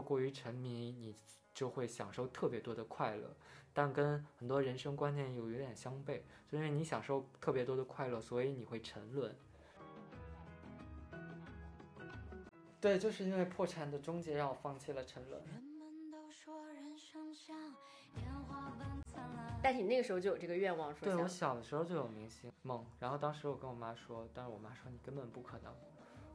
[0.00, 1.14] 果过于沉迷，你
[1.52, 3.36] 就会享受特别多的快乐，
[3.72, 9.34] 但跟很多人生观念有有点相悖，就因为你享受特别多的快乐，所以你会沉沦。
[12.80, 15.42] 对，就是因为破产的终结让我放弃了沉沦。
[19.62, 25.70] 但是你那个时候就有这个愿望，说对我小的时候就有明星梦，然后当时我跟我妈说，但是我妈说你根本不可能。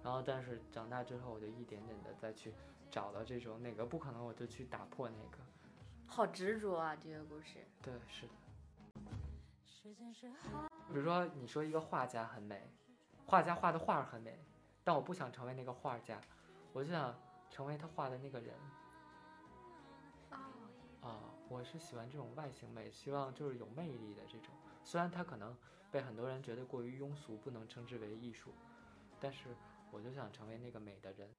[0.03, 2.53] 然后但是长大之后，我就一点点的再去
[2.95, 5.37] 找到这种哪个不可能，我就去打破那个。
[6.07, 7.59] 好执着啊，这个故事。
[7.81, 8.33] 对，是的。
[10.87, 12.71] 比如说，你说一个画家很美，
[13.25, 14.39] 画家画的画很美，
[14.81, 16.21] 但我不想成为那个画家，
[16.71, 17.13] 我就想
[17.49, 18.55] 成为他画的那个人。
[21.01, 24.55] 啊，我是喜欢这种外形美，希望就是有魅力的这种。
[24.85, 25.53] 虽然它可能
[25.91, 28.53] 被很多人觉得过于庸俗，不能称之为艺术，
[29.19, 29.49] 但是
[29.91, 31.29] 我就想成为那个美的人。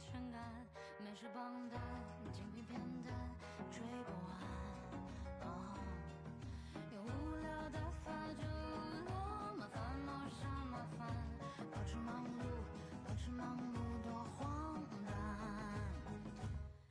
[0.00, 0.40] 全感。
[1.04, 1.80] 美食榜单、
[2.32, 3.12] 精品片单
[3.70, 4.32] 追不完。
[5.42, 5.46] 哦，
[6.92, 8.42] 有无聊的发着
[9.04, 10.08] 落，麻烦冒
[10.40, 11.06] 上麻烦，
[11.70, 12.42] 保持忙碌，
[13.06, 15.08] 保持忙碌多荒诞。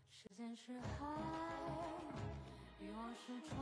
[0.09, 1.05] 时间是海，
[2.79, 3.57] 欲望是船，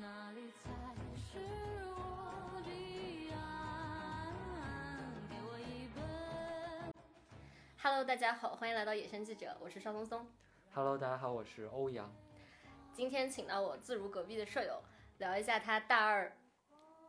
[0.00, 0.70] 哪里才
[1.16, 1.38] 是
[7.82, 10.26] Hello，大家好，欢迎来到野生记者，我是邵松松。
[10.74, 12.14] Hello，大家好，我是欧阳。
[12.92, 14.82] 今天请到我自如隔壁的舍友，
[15.16, 16.30] 聊一下他大二，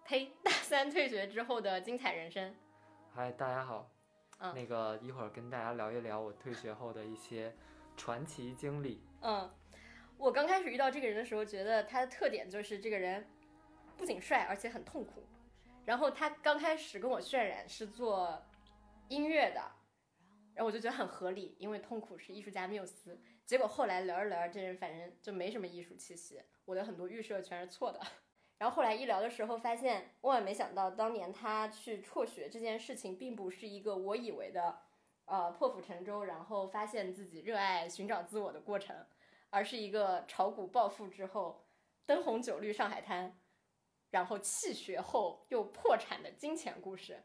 [0.06, 2.56] 呸，大三退学之后的精彩人生。
[3.14, 3.92] 嗨，大家好。
[4.40, 7.54] 嗯那个一会儿跟大家聊一聊我退学后的一些
[7.98, 9.04] 传奇经历。
[9.24, 9.52] 嗯，
[10.18, 13.28] 我刚开始遇到这个人的时候，觉得他的特点就是这个人
[13.98, 15.28] 不仅帅，而且很痛苦。
[15.84, 18.42] 然后他刚开始跟我渲染是做
[19.10, 19.62] 音乐的，
[20.54, 23.20] 然后我就觉得很合理，因为痛苦是艺术家缪斯。
[23.46, 28.00] 结果后来聊着聊着，这人反正就没什么艺术气息，我的很多预设全是错的。
[28.58, 34.80] 然后后来一聊的时候，发现万万没想到，当年他去辍学这件事情，并不是一个我以为的，
[35.26, 38.96] 呃，破釜沉舟，然后发现自己热爱、寻找自我的过程，
[39.50, 41.66] 而是一个炒股暴富之后，
[42.06, 43.36] 灯红酒绿上海滩，
[44.12, 47.24] 然后弃学后又破产的金钱故事。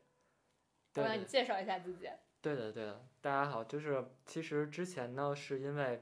[0.95, 2.09] 我让你介绍一下自己。
[2.47, 6.01] 对的，对的，大家好，就是其实之前呢，是因为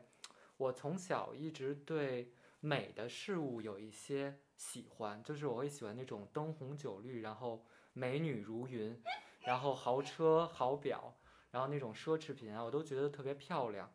[0.58, 9.02] 我从小一直对美的事物有一些喜欢，就是我会喜欢那种灯红酒绿，然后美女如云，
[9.46, 11.16] 然后豪车豪表，
[11.50, 13.90] 然后那种奢侈品啊，我都觉得特别漂亮。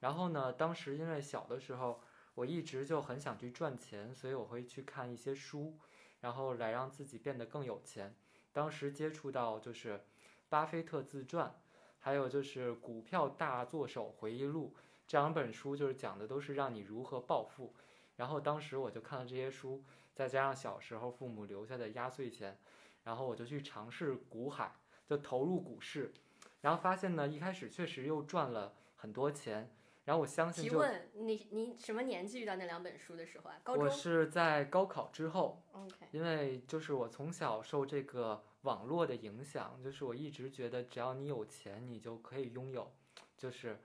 [0.00, 2.02] 然后呢，当时因为小的时候，
[2.34, 5.78] 我一直就很想去赚钱，所以我会去看一些书，
[6.20, 8.14] 然后来让自己变得更有钱。
[8.52, 10.04] 当时接触到就是
[10.50, 11.58] 巴菲特自传。
[12.06, 14.72] 还有就是《股票大作手回忆录》
[15.08, 17.74] 这两本书，就是讲的都是让你如何暴富。
[18.14, 19.82] 然后当时我就看了这些书，
[20.14, 22.56] 再加上小时候父母留下的压岁钱，
[23.02, 24.72] 然后我就去尝试股海，
[25.04, 26.12] 就投入股市，
[26.60, 29.68] 然后发现呢，一开始确实又赚了很多钱。
[30.04, 33.56] 然后我相信就提问：你你什么年纪遇到那两本书的时候啊？
[33.64, 36.06] 高我是在高考之后，？OK。
[36.12, 42.92] 因为就是我从小受这个网络的影响，就是我一直觉得只要你有钱，你就可以拥有，
[43.36, 43.78] 就是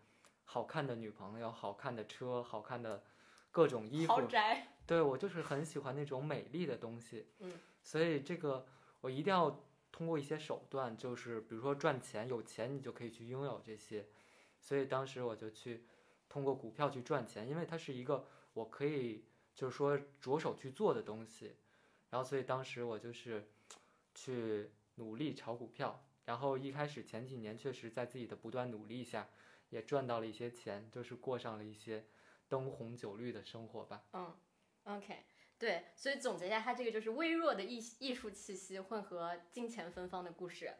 [0.43, 3.03] 好看的女朋友、好看的车、好看的
[3.51, 4.13] 各种衣服。
[4.13, 4.67] 豪宅。
[4.87, 7.27] 对我就是很喜欢那种美丽的东西。
[7.39, 7.53] 嗯，
[7.83, 8.65] 所以这个
[9.01, 14.07] 我一定要通过一些手段，就是比如说赚钱，有钱你就可以去拥有这些。
[14.59, 15.85] 所以当时我就去
[16.27, 19.23] 通过股票去赚钱，因为它是一个我可以
[19.53, 21.55] 就是说着手去做的东西。
[22.09, 23.47] 然后所以当时我就是
[24.13, 29.29] 去努力炒股票，然后一开始前几年确实在自己的不断努力下，
[29.69, 32.05] 也赚到了一些钱，就是过上了一些
[32.47, 34.03] 灯红酒绿的生活吧。
[34.13, 34.37] 嗯
[34.83, 35.23] ，OK，
[35.57, 40.73] 对，所以总结一下，它这个就是微弱的艺艺术气息混合金钱芬芳的故事。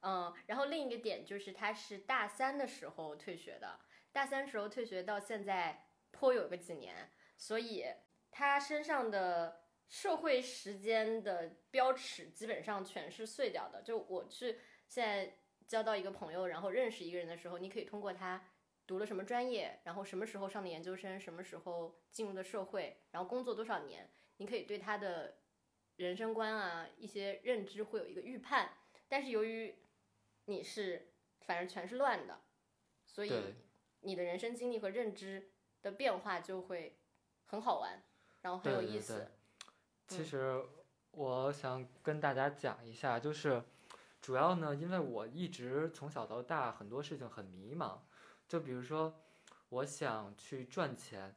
[0.00, 3.80] 嗯，然后另一个点就是他是大三的时候退学的，
[4.12, 7.84] 大三时候退学到现在颇有个几年，所以
[8.30, 13.82] 他身上的社会时间的标尺基本上全是碎掉的。
[13.82, 18.50] 就我去现在交到一个朋友，然后认识一个人的时候，你可以通过他
[18.86, 25.38] 读了什么专业，然后什么时候上的研究生，什么时候进入的社会，然后工作多少年，你可以对他的
[25.96, 29.74] 人生观啊一些认知会有一个预判，但是由于
[30.46, 32.40] 你是反正全是乱的，
[33.06, 33.32] 所以
[34.00, 35.52] 你的人生经历和认知
[35.82, 36.98] 的变化就会
[37.44, 38.02] 很好玩，
[38.42, 39.14] 然后很有对对对意思。
[39.18, 39.37] 嗯
[40.08, 40.64] 其实
[41.12, 43.62] 我想跟大家讲一下，就是
[44.22, 47.98] 主要呢，因为我一直从小到大很多事情很迷茫，
[48.48, 49.14] 就比如说
[49.68, 51.36] 我想去赚钱，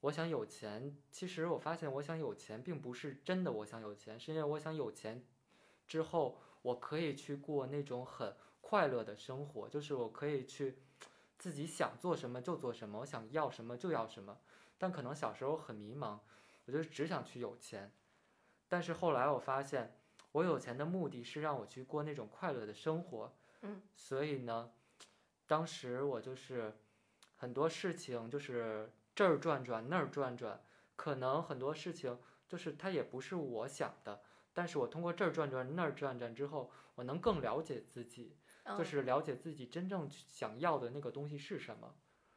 [0.00, 5.22] 我想有钱，其实我发现我想有钱并不是真的我想有钱，是因为我想有钱
[5.86, 10.78] 之后我可以去过那种很快乐的生活，就是我可以去
[11.38, 14.38] 自己想做什么就做什么，我想要什么就要什么。
[14.78, 16.18] 但可能小时候很迷茫，
[16.64, 17.92] 我就只想去有钱。
[18.68, 19.96] 但是后来我发现，
[20.32, 23.32] 我有钱的目的是让我去过那种快乐的生活。
[23.62, 24.70] 嗯，所以呢，
[25.46, 26.76] 当时我就是
[27.36, 30.62] 很多事情就是这儿转转那儿转转，
[30.94, 34.20] 可能很多事情就是它也不是我想的，
[34.52, 41.94] 但是我通过这儿转转那儿转转之后，我能更了解自己，就嗯是了解自己真正想要的那个东西是什么。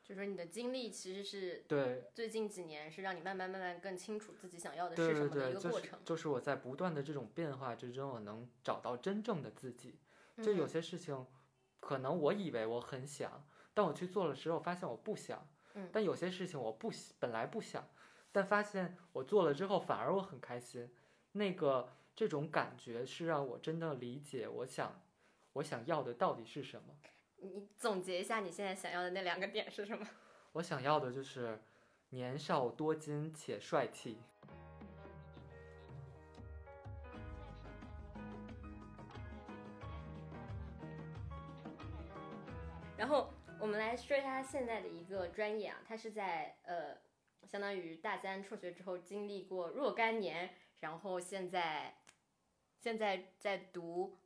[0.10, 6.00] 就说你的经历其实是对，最近几年是让你慢慢慢慢更清楚自己想要的是什么的一个过程。
[6.04, 10.00] 就是我在不断的这种变化之中，我能找到真正的自己。
[10.42, 11.28] 就有嗯些事情，
[11.80, 15.48] 可能我以为我很想，但我去做了之后发现我不想。
[15.76, 17.88] 嗯但有些事情我不喜本来不想，
[18.32, 20.90] 但发现我做了之后反而我很开心。
[21.34, 25.04] 那个这种感觉是让我真的理解我想
[25.54, 26.96] 我想要的到底是什么。
[27.42, 30.06] 你总结一下你现在想要的那两个点是什么？
[30.54, 31.60] 我想要的就是
[32.10, 34.18] 年少多金且帅气。
[42.98, 46.98] 然后我们来说一下他现在的一个专业啊，他是在呃，
[47.46, 50.50] 相当于大三辍学之后经历过若干年，
[50.82, 51.96] 然后现在
[52.78, 54.18] 现在在读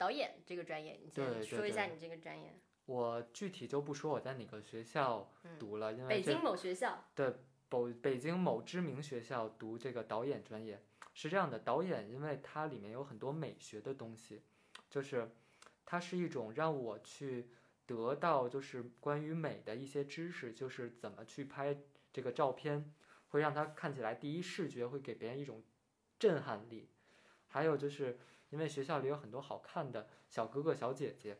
[0.00, 0.98] 导演这个专业。
[1.04, 2.58] 你先说一下你这个专业。
[2.86, 7.04] 我具体就不说我在哪个学校嗯读了，因为这北京某学校。
[7.14, 7.34] 对，
[7.68, 10.82] 北北京某知名学校读这个导演专业
[11.12, 14.40] 是这样的，导演因为它里面有很多美学的东西，
[14.88, 15.30] 就是
[15.84, 17.50] 它是一种让我去
[17.84, 21.76] 得到就是关于美的一些知识，就是怎么去拍
[22.10, 22.90] 这个照片，
[23.28, 25.62] 会让它看起来第一视觉会给别人一种
[26.18, 26.88] 震撼力，
[27.48, 28.18] 还有就是
[28.50, 31.38] 因为学校里有很多好看的小哥哥小姐姐，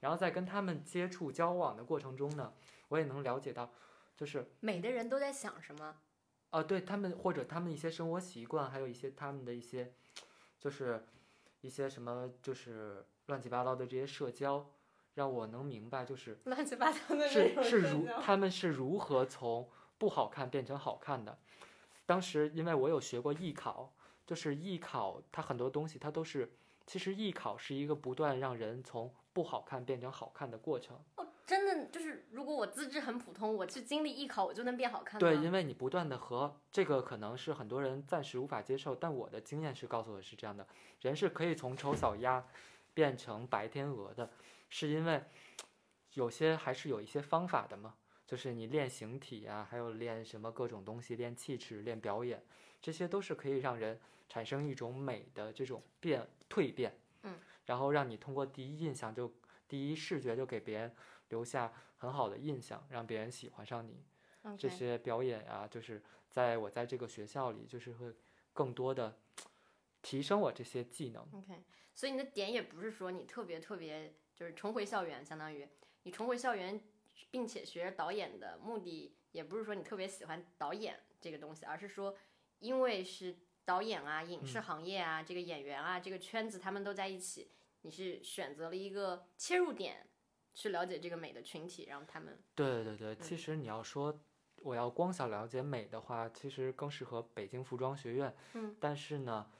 [0.00, 2.54] 然后在跟他们接触交往的过程中呢，
[2.88, 3.70] 我也能了解到，
[4.16, 4.52] 就是。
[4.60, 5.96] 美的人都在想什么？
[6.50, 9.94] 啊，对他们或者他们一些生活习惯，还有一些他们的一些，
[10.58, 11.06] 就是
[11.60, 14.70] 一些什么就是乱七八糟的这些社交，
[15.14, 21.38] 让我能明白，就是 乱七八糟的是是如他们是如何从不好看变成好看的。
[22.04, 23.94] 当时因为我有学过艺考，
[24.26, 26.50] 就是艺考它很多东西它都是，
[26.86, 30.98] 其实艺考是一个不断让人从不好看变成好看的过程。
[31.16, 35.18] 哦，真的就是，如果我资质很普通，我去经历艺考，我就能变好看吗？
[35.20, 40.66] 对，因为你不断的和这个可能是很多人暂时无法接受，但我的经验是告诉我是这样的，
[41.00, 42.44] 人是可以从丑小鸭
[42.94, 44.30] 变成白天鹅的，
[44.68, 45.22] 是因为
[46.14, 47.94] 有些还是有一些方法的嘛，
[48.26, 52.42] 就是你练形体啊，还有练什么各种东西，练气质、练表演，
[52.82, 53.98] 这些都是可以让人
[54.28, 59.32] 产生一种美的这种变蜕变，嗯，然后让你通过第一印象就
[59.68, 60.94] 第一视觉就给别人
[61.28, 64.04] 留下很好的印象，让别人喜欢上你。
[64.58, 68.12] 这些表演啊，就是在我在这个学校里，就是会
[68.52, 69.16] 更多的
[70.02, 71.22] 提升我这些技能。
[71.32, 71.62] OK，
[71.94, 75.68] 所以你的点也不是说你特别特别就是重回校园，相当于
[76.02, 76.82] 你重回校园，
[77.30, 82.16] 并且学导演的目的，也不是说你特别喜欢导演这个东西，而是说
[82.62, 87.50] 因为是导演啊、影视嗯行业啊、这个演员啊、这个圈子他们都在一起，
[87.82, 90.06] 你是选择了一个切入点
[90.54, 94.16] 去了解这个美的群体，让他们对对对，其实你要说
[94.56, 98.34] 我要光想了解美的话，其实更适合北京服装学院。
[98.54, 99.50] 嗯，但是呢，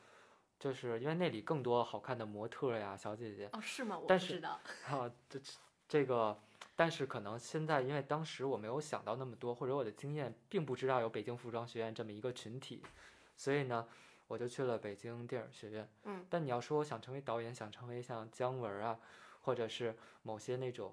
[0.61, 3.99] 就是因为那里更多好看的模特呀、小姐姐，哦是吗？
[3.99, 4.61] 我不知道。
[4.87, 5.41] 啊，这
[5.89, 6.41] 这个，
[6.83, 12.83] 但是可能现在因为当时我没有想到那么多，或者我的经验并不知道有北京服装学院这么一个群体，
[13.37, 13.87] 所以呢，
[14.27, 15.89] 我就去了北京电影学院。
[16.03, 18.99] 嗯，但你要说我想成为导演，想成为像姜文啊，
[19.43, 20.93] 或者是某些那种，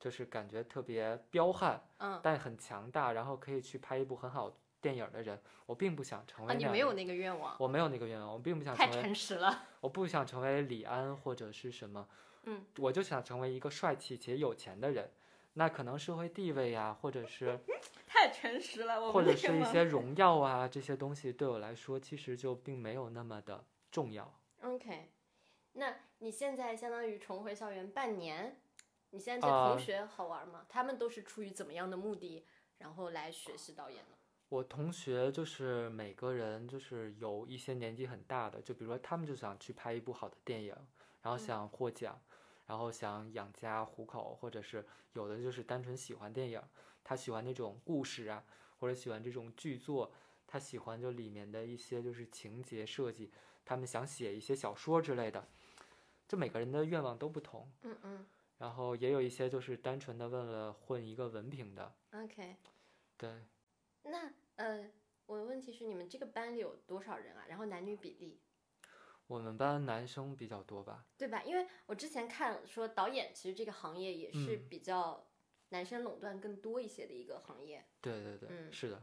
[0.00, 6.56] 就是感觉特别彪悍，嗯，但很强大，然后可以去拍一部很好电影的人，我并不想成为。
[6.56, 9.66] 你没有那个愿望，我没有那个愿望，我并不想太成为诚实了。
[9.80, 12.08] 我不想成为李安或者是什么，
[12.44, 15.10] 嗯，我就想成为一个帅气且有钱的人。
[15.54, 17.58] 那可能社会地位呀，或者是
[18.08, 24.32] 太诚实了，我或者是一些荣耀啊这些东西，对我来说其实就并没有那么的重要。
[24.62, 25.10] OK，
[25.72, 28.60] 那你现在相当于重回校园半年，
[29.10, 30.64] 你现在这啊同学好玩吗？
[30.68, 32.46] 他们都是出于怎么样的目的，
[32.78, 34.16] 然后来学习导演呢？
[34.48, 40.74] 我同学就是每个人就是有一些年纪很大的，就比如说他们就想去拍一部好的电影，
[41.22, 42.20] 然后想获奖，
[42.72, 46.58] 然后想养家糊口，或者是有的就是单纯喜欢电影，
[47.04, 48.42] 他喜欢那种故事啊，
[48.78, 50.10] 或者喜欢这种剧作，
[50.46, 53.30] 他喜欢就里面的一些就是情节设计，
[53.62, 55.46] 他们想写一些小说之类的，
[56.26, 57.70] 就每个人的愿望都不同。
[57.82, 58.26] 嗯嗯
[58.56, 62.56] 然后也有一些就是单纯的为了混一个文凭的，，OK，
[63.18, 63.44] 对。
[64.04, 64.90] 那呃，
[65.26, 67.44] 我的问题是你们这个班里有多少人啊？
[67.46, 68.40] 然后男女比例？
[69.26, 71.42] 我们班男生比较多吧，对吧？
[71.42, 75.26] 因为我之前看说导演其实这个行业也是嗯比较
[75.70, 77.86] 男生垄断更多一些的一个行业。
[78.00, 79.02] 对对对，嗯是的。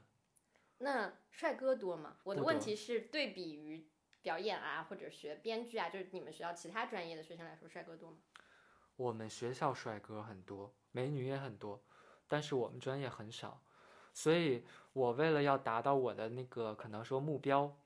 [0.80, 2.18] 那帅哥多吗？
[2.24, 3.90] 我的问题是对比于
[4.22, 8.18] 表演啊，或者学编剧啊，就是你们学校其他专业的学生来说，帅哥多吗？
[8.96, 11.82] 我们学校帅哥很多，美女也很多，
[12.28, 13.62] 但是我们专业很少，
[14.14, 17.78] 所以我为了要达到我的那个可能说目标，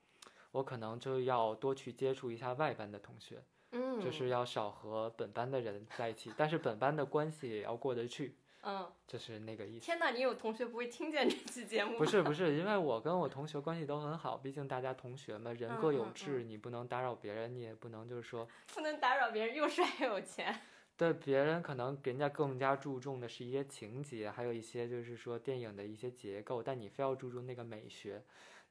[0.54, 3.42] 我可能就要多去接触一下外班的同学，
[3.72, 9.84] 嗯，就是要少和本班的人在一起，但是本班的关系也要过得去， 嗯，就是那个意思。
[9.84, 11.98] 天哪，你有同学不会听见这期节目吗？
[11.98, 20.54] 不是不 是，因为我跟我同学关系都很好，毕竟大家同学嘛，人各嗯嗯有志，你不能打扰别人，你也不能就是说 不能打扰别人，又帅又有钱。
[20.96, 28.22] 对别人可能人家更加注重的是一些情节，还有一些就是说电影的一些结构，但你非要注重那个美学，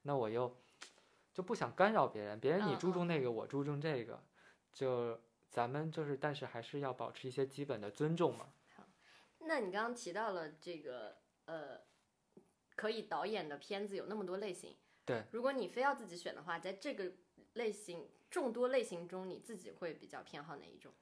[0.04, 0.56] 那我又
[1.34, 4.22] 就不想干扰别人，别人你注重那个，我注重这个，
[4.72, 8.54] 就咱们就是，但是还是要保持一些基本的尊重嘛。
[9.40, 11.82] 那你刚刚提到了这个呃，
[12.76, 14.78] 可以导演的片子有那么多类型。
[15.04, 15.26] 对。
[15.32, 17.12] 如果你非要自己选的话，在这个
[17.54, 20.94] 类型众多类型中，你自己会比较偏好哪一种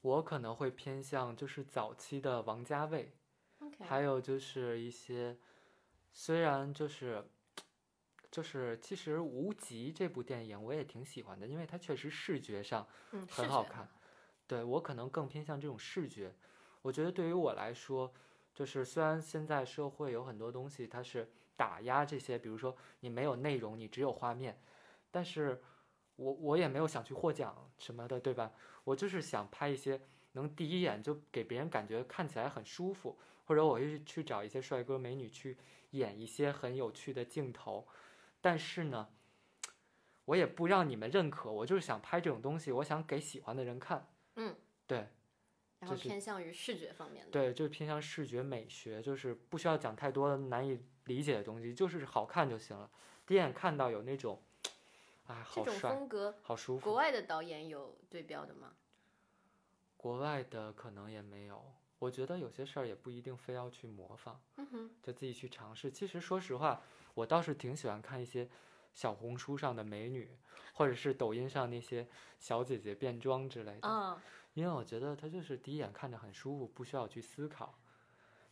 [0.00, 3.12] 我可能会偏向就是早期的王家卫
[3.80, 5.36] 还有就是一些，
[6.12, 7.28] 虽然就是，
[8.30, 12.86] 就是其实《无极》这部电影我也挺喜欢的，因为它确实视觉上
[13.30, 13.88] 很好看。
[14.46, 16.34] 对我可能更偏向这种视觉。
[16.82, 18.12] 我觉得对于我来说，
[18.54, 24.58] 就是虽然现在社会有很多东西它是打压这些，比如说你没有内容，你只有画面，
[25.10, 25.60] 但是
[26.16, 28.52] 我我也没有想去获奖什么的，对吧？
[28.84, 30.00] 我就是想拍一些
[30.32, 35.58] 能第一眼就给别人感觉看起来很舒服，或者我会去找一些帅哥美女去
[35.90, 37.86] 演一些很有趣的镜头，
[38.48, 39.06] 但是呢，
[40.24, 44.10] 我也不让你们认可，我就是想拍这种东西，我想给喜欢的人看。
[44.36, 45.06] 嗯，对
[45.80, 47.30] 然后就是偏向于视觉方面的。
[47.30, 52.90] 对，就是偏向视觉美学，就是不需要讲太多难以理解的东西，就是好看就行了。
[53.26, 54.42] 第一眼看到有那种，
[55.26, 56.84] 哎，这种风格，好舒服。
[56.84, 58.72] 国外的导演有对标的吗？
[59.98, 61.62] 国外的可能也没有，
[61.98, 65.90] 我觉得有些事儿也不一定非要去模仿，嗯哼，就自己去尝试。
[65.90, 66.80] 其实说实话，
[67.18, 68.48] 我倒是挺喜欢看一些
[68.94, 70.30] 小红书上的美女，
[70.72, 72.06] 或者是抖音上那些
[72.38, 73.88] 小姐姐变装之类的。
[73.88, 74.16] 嗯，
[74.54, 77.76] 因为我觉得她就是第一眼看着很舒服，不需要去思考。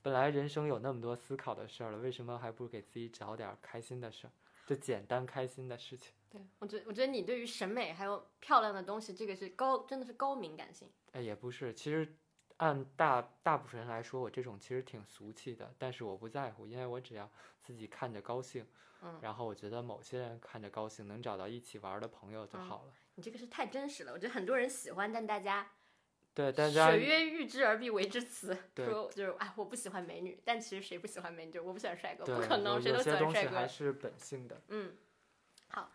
[0.02, 4.30] 本来人生有那么多思考的事儿了，为什么还不如给自己找点儿开心的事儿？
[4.66, 6.12] 就简单开心的事情。
[6.28, 10.88] 对我觉我觉得你对于审美还有漂亮的东西，这个是高，真的是高敏感性。
[11.12, 12.16] 哎，也不是，其实
[12.58, 18.66] 按大大部分人来说，我这种其实挺俗气的，但是我不在乎，因为我只要自己看着高兴，
[19.02, 22.92] 嗯，然后我觉得某些人看着高兴，能找到一起玩儿的朋友就嗯好了。
[23.16, 25.70] 你这个是太真实了，我觉得很多人喜欢，但大家
[26.34, 31.52] 对，大家水曰欲知而必为之词，对说就是啊，我不喜欢美女，但其实谁不喜欢美女？
[31.52, 33.56] 就是我不喜欢帅哥，对不可能，有谁都喜有些东西欢帅哥。
[33.56, 34.62] 还是本性的。
[34.68, 34.96] 嗯，
[35.68, 35.90] 好。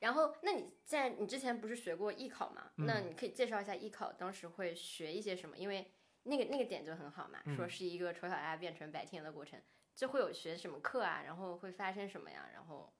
[0.00, 2.70] 然后，那你现在你之前不是学过艺考嘛？
[2.74, 5.56] 那嗯你可以介绍一下艺考当时会学一些什么？
[5.56, 5.93] 因为
[6.24, 9.60] 那个那个点就很好嘛，说嗯是一个丑小鸭变成白天鹅的过程，
[9.94, 12.48] 就会有学什么课啊，然后会发生什么呀？
[12.52, 12.92] 然后，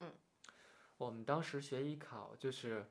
[0.00, 0.12] 嗯
[0.98, 2.86] 我们当时学艺考，就是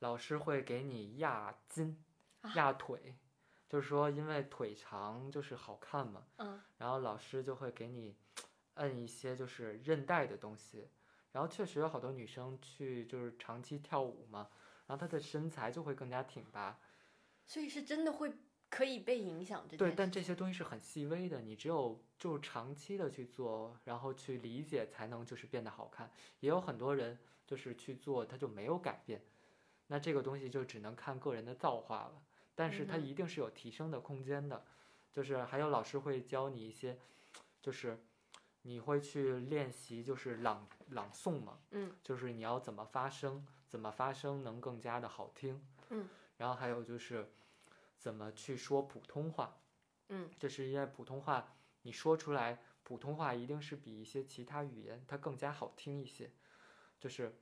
[0.00, 2.02] 老师会给你压筋、
[2.40, 3.16] 啊压腿，
[3.68, 8.16] 就是说因为腿长就是好看嘛，嗯然后老师就会给你
[8.74, 10.88] 摁一些就是韧带的东西，
[11.32, 14.48] 然后确实有好多女生去就是长期跳舞嘛，
[14.86, 16.80] 然后她的身材就会更加挺拔。
[17.44, 18.32] 所以是真的会
[18.68, 26.10] 可以被影响这对，但这些东西是很细微的，你只有就是长期的去做，然后去理解，才能就是变得好看。
[26.40, 29.22] 也有很多人就是去做，他就没有改变，
[29.86, 32.22] 那这个东西就只能看个人的造化了。
[32.54, 34.64] 但是它一定是有提升的空间的，
[35.12, 36.98] 就是还有老师会教你一些，
[37.60, 38.02] 就是
[38.62, 46.08] 你会去练习就是朗朗诵嘛，嗯，就是你要怎么发声，怎么发声能更加的好听，嗯，
[46.38, 47.30] 然后还有就是
[47.98, 49.58] 怎么去说普通话，
[50.08, 56.30] 嗯，这是因为普通话你说出来，普通话一定是比一些其他语言它更加好听一些，
[56.98, 57.38] 就是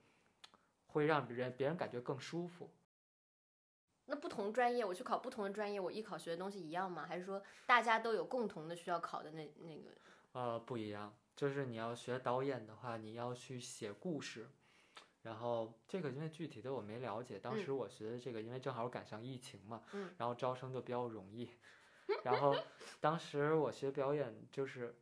[0.87, 2.73] 会让别人别人感觉更舒服。
[4.07, 7.05] 那不同专业，我去考不同的专业，我艺考学的东西一样吗？
[7.07, 9.89] 还是说大家都有共同的需要考的那那个？
[10.33, 14.47] 呃，不一样，就是你要学导演的话，你要去写故事，
[15.25, 21.49] 然后这个因为具体的我没了解，当时我学的这个，因为正好赶上疫情嘛，嗯，然后招生就比较容易，
[22.23, 22.55] 然后
[23.01, 24.95] 当时我学表演就是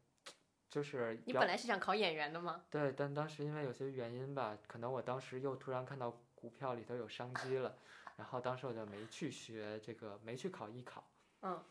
[0.69, 2.63] 就是你本来是想考演员的吗？
[2.69, 7.75] 对，但当时因为有些原因吧，可能我当时又突然看到股票里头有商机了，
[8.15, 11.05] 然后当时我就没去学这个，没去考艺考，
[11.41, 11.61] 嗯，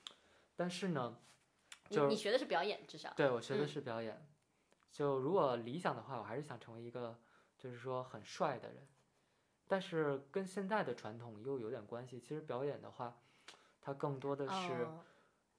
[0.54, 1.18] 但是呢，
[1.88, 3.10] 你就你学的是表演，至少。
[3.16, 4.28] 对，我学的嗯是表演。
[4.92, 7.18] 就如果理想的话，我还是想成为一个，
[7.62, 8.88] 就是说很帅的人。
[9.68, 12.18] 但是跟现在的传统又有点关系。
[12.20, 13.22] 其实表演的话，
[13.80, 14.52] 它更多的是
[14.82, 15.04] 哦，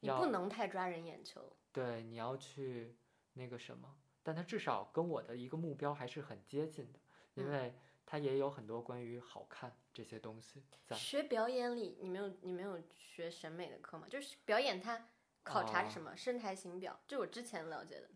[0.02, 1.56] 你不能太抓人眼球。
[1.72, 2.96] 对你要去
[3.34, 7.00] 那个什么，但它至少跟我的一个目标还是很接近的，
[7.34, 7.74] 因嗯为
[8.06, 10.96] 它也有很多关于好看这些东西在。
[10.96, 14.06] 学表演里，你没有你没有学审美的课吗？
[14.08, 15.08] 就是表演它
[15.42, 16.16] 考察什么？
[16.16, 18.10] 身材形表，这我之前了解的。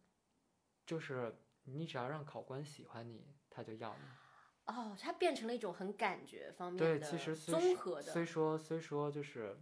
[0.86, 3.26] 就是你只要让考官喜欢你，
[3.58, 4.04] 他就要你。
[4.72, 8.04] 哦，它变成了一种很感觉方面的对，其实综合的。
[8.04, 9.60] 虽说虽说就是，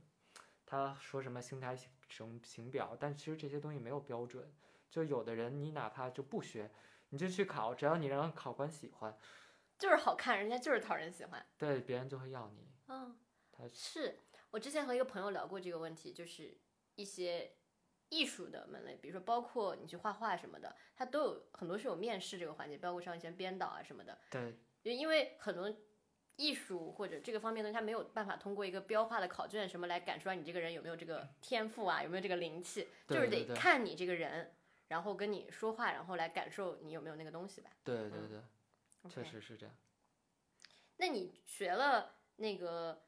[0.66, 4.54] 他说什么星台形形形表，但其实这些东西没有标准。
[4.90, 6.70] 就有的人你哪怕就不学，
[7.10, 9.18] 你就去考，只要你让考官喜欢，
[9.78, 11.46] 就是好看，人家就是讨人喜欢。
[11.58, 12.68] 对别人就会要你。
[12.88, 13.18] 嗯，
[13.54, 14.20] 他是
[14.52, 16.58] 我之前和一个朋友聊过这个问题，就是
[16.96, 17.56] 一些
[18.16, 24.18] 艺术的门类，比如说包括你去画画什么的，它都有很多是有面试这个环节，包括像一些编导啊什么的。
[24.30, 25.70] 对就因为很多
[26.38, 34.56] 艺术或者这个方面的，它没有办法通过一个标化的考卷什么来感出来你这个人有没有这个天赋啊，有没有这个灵气，就是得看你这个人，
[34.88, 37.70] 然后跟你说话，然后来感受你有没有那个东西吧。
[37.84, 38.42] 对对对，
[39.10, 39.76] 确实是这样。
[40.98, 43.05] 那你学了那个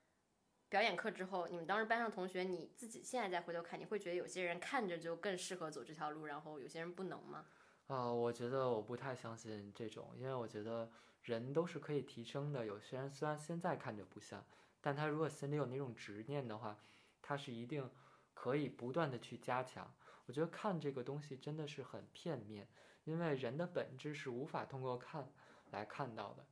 [0.70, 7.46] 表演课之后，你们当时班上同学，你自己现在再回头看，你会觉得有些人看着就更适合走这条路，然后有些人不能吗？
[7.88, 12.66] 啊、我觉得我不太相信这种，因为我觉得人都是可以提升的。
[12.66, 14.46] 有些人虽然现在看着不像，
[14.82, 16.78] 但他如果心里有那种执念的话，
[17.22, 17.90] 他是一定
[18.34, 19.90] 可以不断的去加强。
[20.26, 22.68] 我觉得看这个东西真的是很片面，
[23.06, 25.26] 因为人的本质是无法通过看
[25.72, 26.46] 来看到的。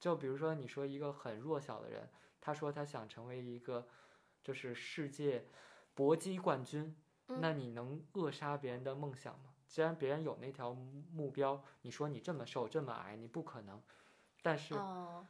[0.00, 2.10] 就比如说，你说一个很弱小的人，
[2.42, 3.88] 他说他想成为一个
[4.42, 5.46] 就是世界
[5.94, 6.94] 搏击冠军，
[7.28, 9.54] 嗯那你能扼杀别人的梦想吗？
[9.66, 13.80] 既然别人有那条目标，你说你这么瘦这么矮，你不可能。
[14.42, 15.26] 但是，哦，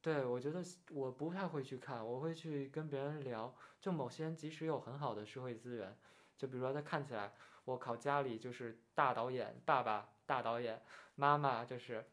[0.00, 3.54] 对我觉得我不太会去看，我会去跟别人聊。
[3.80, 5.96] 就某些人即使有很好的社会资源，
[6.36, 7.32] 就比如说他看起来，
[7.64, 10.82] 我靠家里就是大导演，爸爸大导演，
[11.14, 12.04] 妈妈就是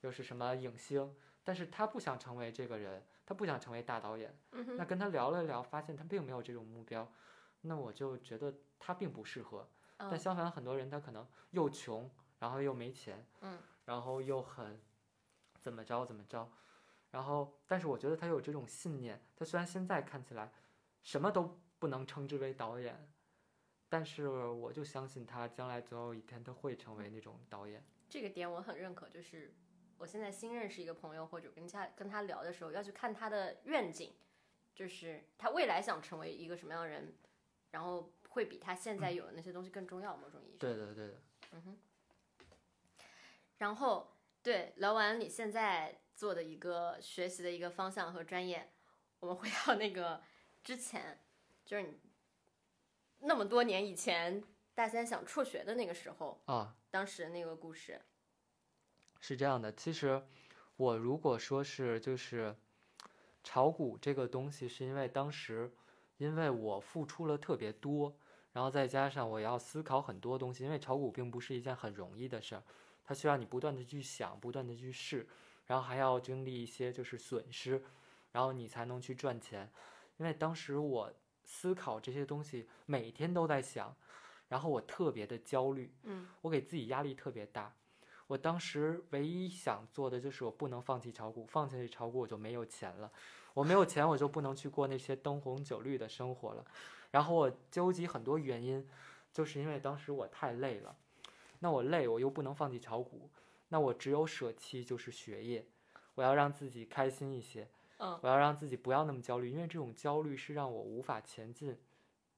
[0.00, 4.36] 又是什么影星，但是他不想成为这个人，他不想成为大导演。
[4.52, 7.10] 嗯，那跟他聊了聊，发现他并没有这种目标，
[7.62, 9.68] 那我就觉得他并不适合。
[9.96, 14.80] 但嗯相反，很多人他可能又穷，然后又没钱，嗯，然后又很
[15.60, 16.50] 怎么着怎么着，
[17.10, 20.52] 然后但是我觉得他有这种信念，他虽然现在看起来
[21.02, 23.08] 什么都不能称之为导演，
[23.88, 27.82] 但是我就相信他将来总有一天他会成为那种导演。
[28.08, 29.54] 这个点我很认可，就是
[30.04, 34.12] 我现在新认识一个朋友，或者跟他跟他聊的时候，要去看他的愿景，
[34.74, 37.16] 就是他未来想成为一个什么样的人，
[37.70, 40.58] 然后会比他现在有的那些东西更重要，某种意义上。
[40.58, 41.14] 对的对的，
[41.52, 41.78] 嗯哼。
[43.56, 48.74] 然后对聊完你现在做的一个学习的一个方向和专业，
[49.20, 50.22] 我们回到那个
[50.62, 51.18] 之前，
[51.64, 51.98] 就是你
[53.20, 57.98] 那么多年以前大三想辍学的那个时候，啊，当时那个故事。
[59.26, 60.22] 是这样的，其实
[60.76, 62.54] 我如果说是就是
[63.42, 65.72] 炒股这个东西，是因为当时
[66.18, 68.14] 因为我付出了特别多，
[68.52, 72.62] 然后再加上我要思考很多东西，因为炒股并不是一件很容易的事儿，
[73.02, 75.26] 它需要你不断的去想，不断的去试，
[75.64, 77.82] 然后还要经历一些就是损失，
[78.30, 79.72] 然后你才能去赚钱。
[80.18, 81.10] 因为当时我
[81.44, 83.96] 思考这些东西，每天都在想，
[84.48, 87.74] 然后我特别的焦虑，嗯我给自己压力特别大。
[88.26, 93.10] 我当时唯一想做的就是我不能放弃炒股，放弃炒股我就没有钱了，
[93.52, 96.64] 我没有钱我就不能去过那些灯红酒绿的生活了。
[97.10, 98.88] 然后我纠集很多原因，
[99.32, 100.96] 就是因为当时我太累了。
[101.60, 103.30] 那我累，我又不能放弃炒股，
[103.68, 105.66] 那我只有舍弃就是学业，
[106.14, 111.78] 我要让自己开心一些，嗯我要让自己不要那么焦虑，因为这种焦虑是让我无法前进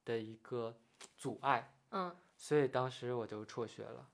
[0.05, 0.77] 的一个
[1.17, 1.73] 阻碍。
[1.91, 4.07] 嗯所以当时我就辍学了，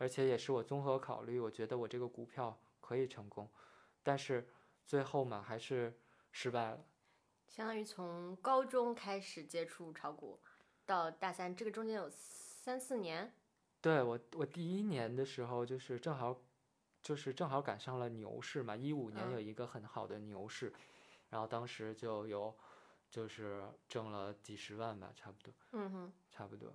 [0.00, 3.46] 而且也是我综合考虑，我觉得我这个股票可以成功，
[4.02, 4.48] 但是
[4.86, 5.94] 最后嘛还是
[6.32, 6.82] 失败了。
[7.46, 10.40] 相当于从高中开始接触炒股，
[10.86, 13.30] 到大三，这个中间有三四年。
[13.82, 16.34] 对我，我第一年的时候就是正好，
[17.02, 20.72] 就是正好赶上了牛市嘛，一五年嗯有一个很好的牛市，
[21.28, 22.56] 然后当时就有，
[23.10, 26.74] 就是挣了几十万吧，差不多，嗯哼，差不多。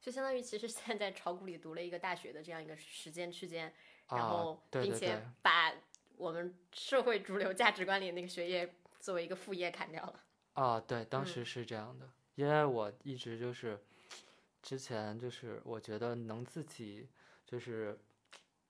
[0.00, 3.72] 就相当于其实现在在炒股里读了一个大学的这样一个时间区间，
[4.08, 5.72] 然啊后并且把
[6.16, 10.24] 我们社会主流价值观里那个学业作为一个副业砍掉了。
[10.54, 13.78] 啊，对，当嗯时是这样的，因为我一直就是，
[14.62, 17.08] 之前就是我觉得能自己
[17.46, 17.98] 就是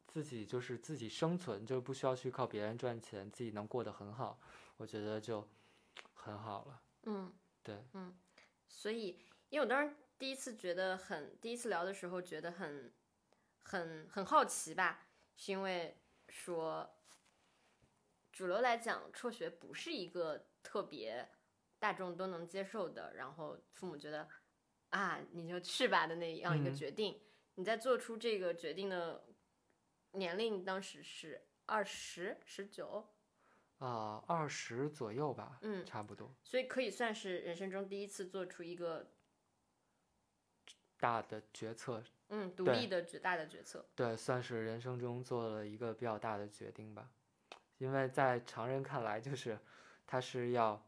[0.07, 4.39] 自己就是自己生存，就不需要去靠别人赚钱，自己能过得很好，
[4.77, 5.49] 我觉得就
[6.13, 6.83] 很好了。
[7.05, 8.15] 嗯，对，嗯，
[8.69, 12.93] 所以因为我当时第一次觉得很，第一次聊的时候觉得很
[13.63, 16.95] 很很好奇吧，是因为说
[18.31, 21.27] 主流来讲，辍学不是一个特别
[21.79, 24.29] 大众都能接受的，然后父母觉得
[24.91, 26.75] 啊你就去吧的那样一个嗯。
[26.75, 27.19] 决定。
[27.55, 29.25] 你在做出这个决定的
[30.13, 33.09] 年龄当时是二十、十九，
[33.79, 35.83] 啊，二十左右吧，嗯。
[35.87, 36.37] 差不多。
[36.45, 39.15] 所以可以算是人生中第一次做出一个
[41.01, 43.85] 大的决策，嗯独立的决大的决策。
[43.97, 47.11] 对，算是人生中做了一个比较大的决定吧。
[47.79, 49.59] 因为在常人看来，就是
[50.07, 50.87] 他是要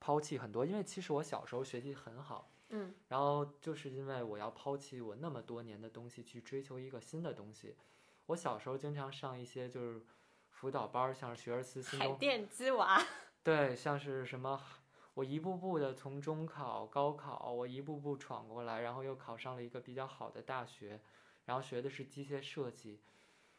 [0.00, 7.76] 抛弃很多，因为其实我小时候学习很好，嗯然后就是因为我要抛弃我那么多年的东西，去追求一个新的东西。
[8.26, 10.00] 我小时候经常上一些就是
[10.48, 12.98] 辅导班儿，像是学而思、新东，海淀鸡娃，
[13.42, 14.58] 对，像是什么，
[15.14, 21.00] 我一步步的从中考、高考，我一步步闯过来，然后又考上了一个比较好的大学，
[21.44, 23.00] 然后学的是机械设计。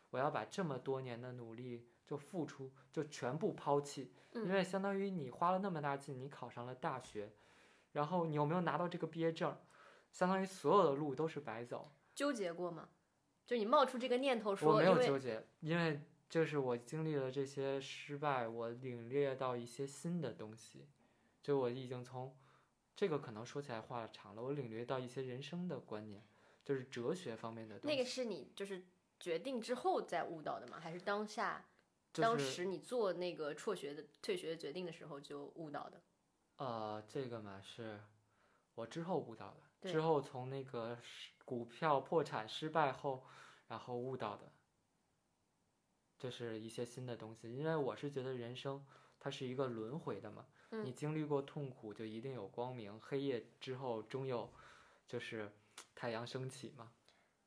[0.09, 7.31] 我要把这么多年的努力就付出，就全部抛弃，因嗯为相当于你花了那么大劲，你考上了大学，
[7.93, 9.57] 然后你有没有拿到这个毕业证，
[10.11, 11.91] 相当于所有的路都是白走。
[12.13, 12.89] 纠结过吗？
[13.45, 20.87] 就你冒出这个念头说我，没有纠结，因为就是我经历了这些失败，我领略到一些新的东西，
[21.41, 22.35] 就我已经从
[22.95, 26.23] 这个可能说起来话长了，我领略到一些人生的观念，
[26.63, 27.95] 就是哲学方面的东西。
[27.95, 28.83] 那个是你就是
[29.19, 30.79] 决定之后再悟到的吗？
[30.79, 31.65] 还是当下、
[32.13, 36.01] 就是当时你做那个辍学的退学的决定的时候就悟到的？
[36.57, 37.99] 呃，这个嘛是
[38.75, 40.97] 我之后悟到的，之后从那个
[41.43, 43.25] 股票破产失败后，
[43.67, 44.51] 然后悟到的，
[46.19, 47.51] 就是一些新的东西。
[47.51, 48.85] 因为我是觉得人生
[49.19, 54.49] 它是一个轮回的嘛，嗯你经历过痛苦，就一定有光明，黑夜之后终有
[55.05, 55.51] 就是
[55.93, 56.91] 太阳升起嘛，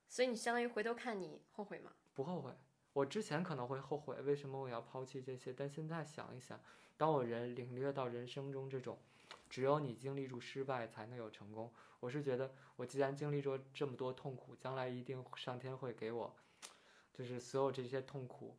[0.08, 1.92] 所以你相当于回头看你后悔吗？
[2.14, 2.52] 不后悔。
[2.92, 5.52] 我之前可能会后悔，为什么我要抛弃这些？
[5.52, 6.60] 但现在想一想，
[6.96, 8.96] 当我人领略到人生中这种，
[9.50, 11.72] 只有你经历住失败才能有成功。
[11.98, 16.36] 我是觉得，我既然经历过这么多痛苦，将来一定上天会给我，
[17.12, 18.56] 就是所有这些痛苦，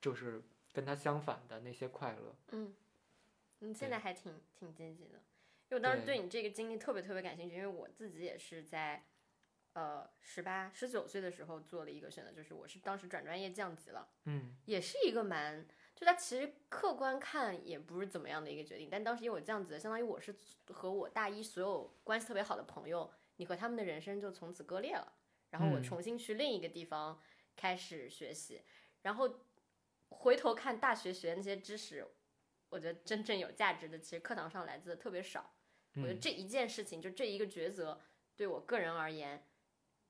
[0.00, 0.40] 就是
[0.72, 2.36] 跟它相反的那些快乐。
[2.52, 2.72] 嗯，
[3.60, 5.18] 你现在还挺挺积极的，
[5.68, 6.22] 因为我当时对对。
[6.22, 9.04] 你这个经历特别特别感兴趣，因为我自己也是在
[9.72, 14.08] 呃十八、十九岁的时候做了一个选择，就是我是当时转专业降级了。
[14.24, 14.56] 嗯。
[14.64, 20.34] 也是一个蛮，就它其实客观看也不是怎么样的一个决定，但当时因为我降级了，相当于我是
[20.66, 25.12] 和我大一所有关系特别好的朋友，你和他们的人生就从此割裂了，
[25.50, 25.82] 然后我嗯。
[25.82, 27.20] 重新去另一个地方
[27.56, 28.62] 开始学习，
[29.02, 29.40] 然后
[30.10, 32.06] 回头看大学学的那些知识，
[32.68, 35.54] 我觉得真正有价值的，其实课堂上来自的特别少。
[35.94, 38.00] 我觉得嗯这一件事情，就这一个抉择，
[38.36, 39.48] 对我个人而言，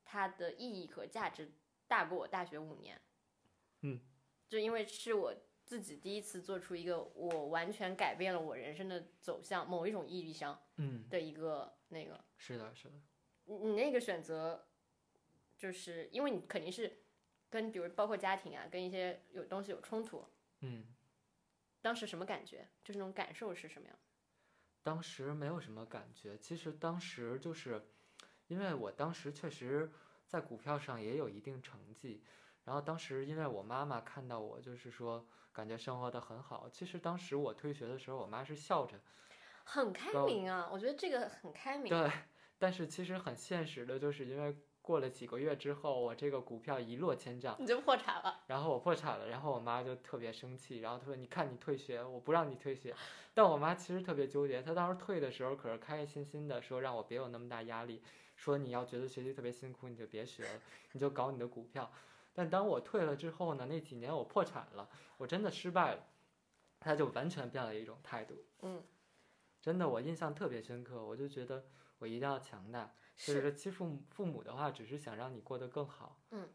[0.03, 1.51] 它的意义和价值
[1.87, 3.01] 大过我大学五年。
[3.81, 3.99] 嗯，
[4.47, 12.95] 就因为是我自己第一次做出一个我完全改变了我人生的走向，某一种意义上嗯，的一个那个，是的，是的。
[13.45, 14.67] 你你那个选择，
[15.57, 17.03] 就是因为你肯定是
[17.49, 20.23] 跟比如包括家庭啊，跟一些有东西有冲突，
[20.59, 20.85] 嗯，
[21.81, 22.67] 当时什么感觉？
[22.83, 23.97] 就是那种感受是什么样？
[24.81, 27.85] 当时没有什么感觉，其实当时就是，
[28.47, 29.91] 因为我当时确实
[30.25, 32.23] 在股票上也有一定成绩，
[32.63, 38.99] 然后当时因为我妈妈看到我就是说感觉生活的很好，其实当时我退学的时候，我妈是笑着，
[39.65, 41.91] 很开明啊，我觉得这个很开明。
[41.91, 42.09] 对，
[42.57, 44.55] 但是其实很现实的，就是因为
[44.89, 48.39] 过了几个月之后，我这个股票一落千丈，你就破产了。
[48.47, 52.95] 然后我破产了，然后我妈就特别生气，然后她说：“你看你退学，我不让你退学。”
[53.35, 58.01] 但我妈其实特别纠结，她当时退的时候可是开开心心的说让我别有那么大压力，
[58.35, 60.59] 说你要觉得学习特别辛苦，你就别学了，
[60.93, 61.91] 你就搞你的股票。
[62.33, 66.03] 但当我退了之后呢，那几年我破产了，我真的失败了，
[66.79, 68.33] 她就完全变了一种态度。
[68.63, 68.83] 嗯，
[69.61, 71.63] 真的我印象特别深刻，我就觉得
[71.99, 72.91] 我一定要强大。
[73.27, 76.19] 就是是欺负父母的话，只是想让你过得更好。
[76.31, 76.47] 嗯。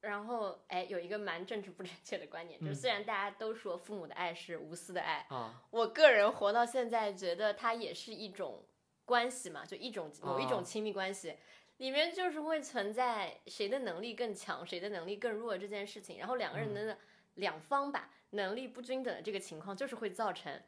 [0.00, 2.74] 然后，哎，有一个蛮政治不正确的观念，就是嗯。
[2.74, 8.64] 虽然大家都说父母的爱是无私的爱，啊，我个人活到现在，觉得它也是一种
[9.04, 11.36] 关系嘛，就一种某一种哦亲密关系，
[11.76, 16.96] 里面就是会存在谁的能力更强，谁的能力更弱这件事情，然后两个人的
[17.34, 20.62] 两方吧，能力不均等的这个情况，就是会造成。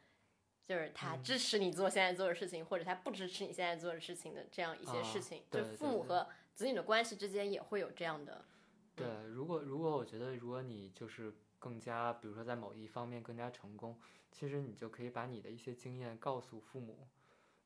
[0.65, 1.23] 就是他嗯。
[1.23, 8.45] 支持你做现在做的事情，或者他不支持你现在做的事情的这样一些啊事情，对就父母和子女的关系之间也会有这样的
[8.95, 13.99] 对，如果如果我觉得，如果你就是更加，比如说在某一方面更加成功，
[14.31, 17.07] 其实你就可以把你的一些经验告诉父母，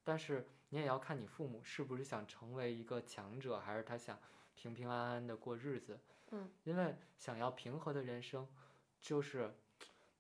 [0.04, 4.18] 但是你也要看你父母是不是想成为一个强者，还是他想
[4.56, 6.00] 平平安安的过日子。
[6.32, 8.48] 嗯，因为想要平和的人生，
[9.02, 9.54] 就是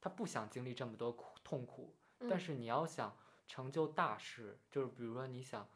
[0.01, 3.15] 他不想经历这么多苦痛苦，但嗯是你要想
[3.47, 5.67] 成就大事，就是比如说你想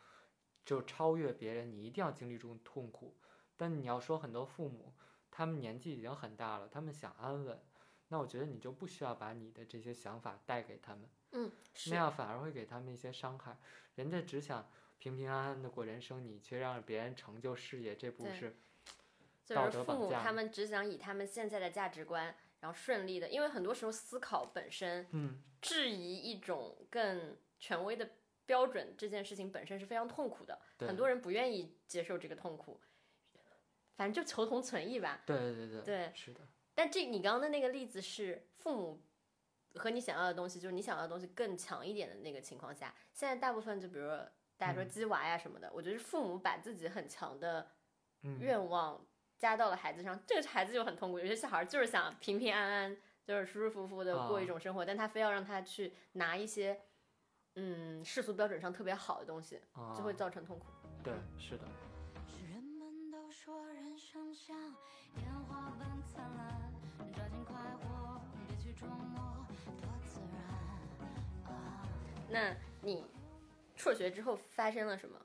[0.65, 3.15] 就超越别人，你一定要经历这种痛苦。
[3.57, 4.93] 但你要说很多父母，
[5.29, 7.59] 他们年纪已经很大了，他们想安稳，
[8.07, 13.57] 那我觉得你就不需要把你的这些想法带给他们，嗯是那样反而会给他们一些伤害。
[13.95, 18.55] 人家只想平平安安的过人生，你却让别人成就事业，这不是
[19.49, 25.43] 道就是父母德绑架他们只想以他们现在的价值观，然后顺利的，因为很多时候思考本身嗯。
[25.61, 28.09] 质疑一种更权威的
[28.47, 32.81] 标准这件事情本身是非常痛苦的，很多人不愿意接受这个痛苦，
[33.95, 35.21] 反正就求同存异吧。
[35.23, 36.39] 对对对对对是的，
[36.73, 39.03] 但这你刚刚的那个例子是父母
[39.75, 44.89] 和你想要的东西，就是你想要的东西更强一点的那个情况下，现在大部分就比如说大家说嗯。
[44.89, 47.71] 鸡娃呀什么的，我觉得是父母把自己很强的
[48.23, 48.39] 嗯。
[48.39, 49.05] 愿望
[49.41, 51.17] 加到了孩子上，这个孩子就很痛苦。
[51.17, 56.79] 有些小孩就是想平平安安，就是舒舒服服的过一啊种生活，但他非要让他去拿一些
[57.55, 60.67] 嗯世俗标准上特别好的东西，啊就会造成痛苦。
[61.03, 61.63] 对是的，
[62.53, 64.55] 人们都说人生像
[65.15, 66.71] 烟花般灿烂，
[67.11, 71.81] 抓紧快活，别去琢磨多自然啊。
[72.29, 73.03] 那你
[73.75, 75.19] 辍学之后发生了什么？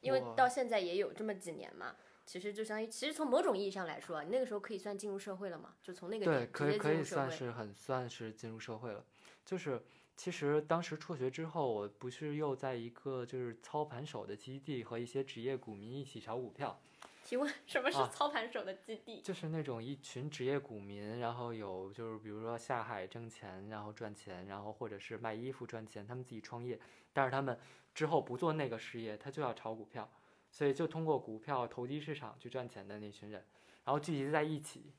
[0.00, 1.94] 因为到现在也有这么几年嘛，
[2.26, 5.74] 其实就相当于，其实从某种意义上来说，你那个时候可以算进入社会了嘛？
[5.82, 7.04] 就从那个可以可以。
[7.04, 9.04] 算是很算是进入社会了。
[9.44, 9.82] 就是
[10.16, 16.80] 其实当时辍学之后，我不是又在一个就是操盘手的基地和一些职业股民一起炒股票，
[17.22, 19.20] 提问什么是啊操盘手的基地？
[19.20, 26.80] 就是那种一群职业股民，然后有就是比如说下海挣钱，然后赚钱，然后或者是卖衣服赚钱，他们自己创业，
[27.12, 27.58] 但是他们
[27.94, 30.10] 之后不做那个事业，他就要炒股票，
[30.54, 33.44] 所以就通过股票投机市场去赚钱的那群人，
[33.82, 34.94] 然后聚集在一起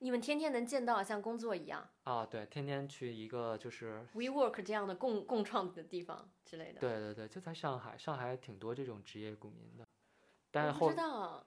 [0.00, 6.80] 你们天天能见到像工作一样啊，对，天天去一个就是，WeWork 这样的共共创的地方之类的。
[6.80, 9.86] 对对对，就在上海，上海挺多这种职业股民的，我
[10.50, 11.46] 但是后不知道，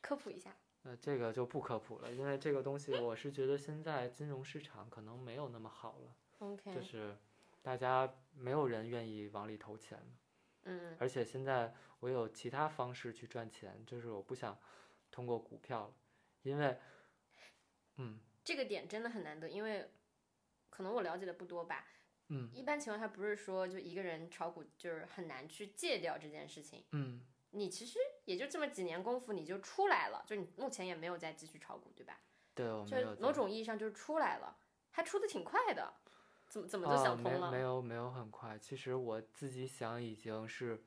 [0.00, 0.56] 科普一下。
[0.84, 7.16] 呃这个就不科普了，因为这个东西我是觉得现在金融市场可能没有那么好了，OK，就是
[7.60, 10.06] 大家没有人愿意往里投钱了，
[10.66, 14.58] 嗯，而且现在我有其他方式去赚钱，就是我不想
[15.10, 15.94] 通过股票了，
[16.42, 16.78] 因为
[17.96, 19.90] 嗯这个点真的很难得，因为
[20.68, 21.86] 可能我了解的不多吧。
[22.28, 26.84] 嗯一般情况下不是说就一个人炒股就是很难去戒掉这件事情。
[26.90, 32.20] 嗯，你其实也就这么几年功夫你就出来了，就你目前也没有再继续炒股，对吧？
[32.54, 34.58] 对我就没有在某种意义上就是出来了，
[34.90, 35.92] 还出的挺快的，
[36.48, 37.50] 怎么怎么就啊想通了？
[37.50, 40.80] 没没有没有很快，其实我自己想已经是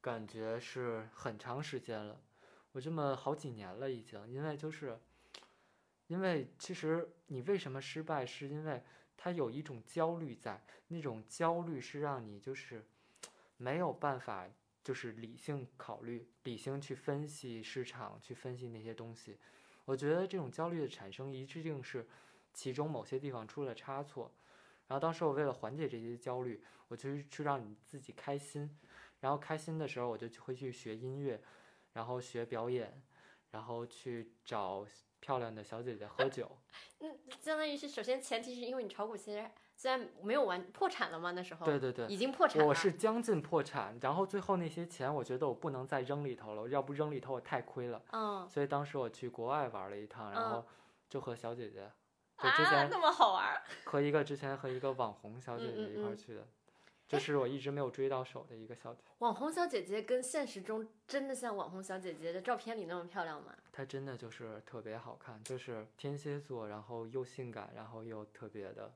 [0.00, 2.20] 感觉是很长时间了，
[2.72, 4.98] 我这么好几年了已经，因为就是
[6.06, 8.82] 因为其实你为什么失败，是因为
[9.16, 12.84] 它有一种焦虑在，那种焦虑是让你就是
[13.56, 14.48] 没有办法
[14.82, 19.38] 就是理性考虑、理性去分析市场、去分析那些东西。
[19.84, 22.06] 我觉得这种焦虑的产生一定是
[22.52, 24.32] 其中某些地方出了差错。
[24.88, 28.76] 然后当时我为了缓解这些焦虑，我就去让你自己开心，
[29.20, 31.40] 然后开心的时候我就去会去学音乐，
[31.92, 33.02] 然后学表演，
[33.50, 34.86] 然后去找
[35.20, 36.50] 漂亮的小姐姐喝酒。
[37.00, 37.08] 那，
[37.40, 41.32] 相当于是首先前提是因为你炒股其实虽然没有完破产了吗？
[41.32, 42.66] 那时候对对对，已经破产了。
[42.66, 48.02] 我是将近破产，然后最后那些钱，我觉得我不能再扔里头了，要不扔里头我太亏了。
[48.12, 50.66] 嗯所以当时我去国外玩了一趟，然嗯后
[51.08, 51.90] 就和小姐姐，
[52.38, 53.62] 啊，前那么好玩。
[53.84, 56.46] 和一个之前和一个网红小姐姐一块儿嗯去的，
[57.06, 59.00] 就是我一直没有追到手的一个小姐。
[59.18, 63.54] 网红小姐姐跟现实中真的像网红小姐姐的照片里那么漂亮吗？
[63.72, 68.92] 她真的就是特别好看，就是天蝎座，然后又性感，然后又特别的，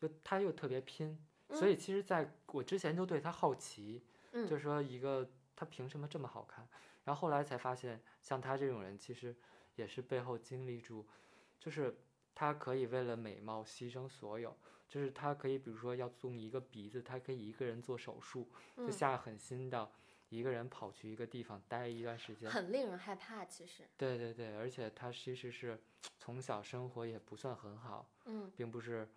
[0.00, 1.18] 就她又特别拼，
[1.50, 6.66] 所以其实在我之前就对她好奇，嗯就说一个她凭什么这么好看？
[7.04, 9.34] 然后后来才发现，像她这种人其实
[9.74, 11.06] 也是背后经历住，
[11.58, 11.96] 就是
[12.34, 14.56] 她可以为了美貌牺牲所有，
[14.88, 19.90] 就是他可以比如说要种一个鼻子，他可以一个人做手术，就嗯下狠心的
[20.28, 22.50] 一个人跑去一个地方待一段时间。
[22.50, 23.84] 很令人害怕，其实。
[23.96, 25.80] 对对对，而且他其实是
[26.18, 29.08] 从小生活也不算很好，嗯并不是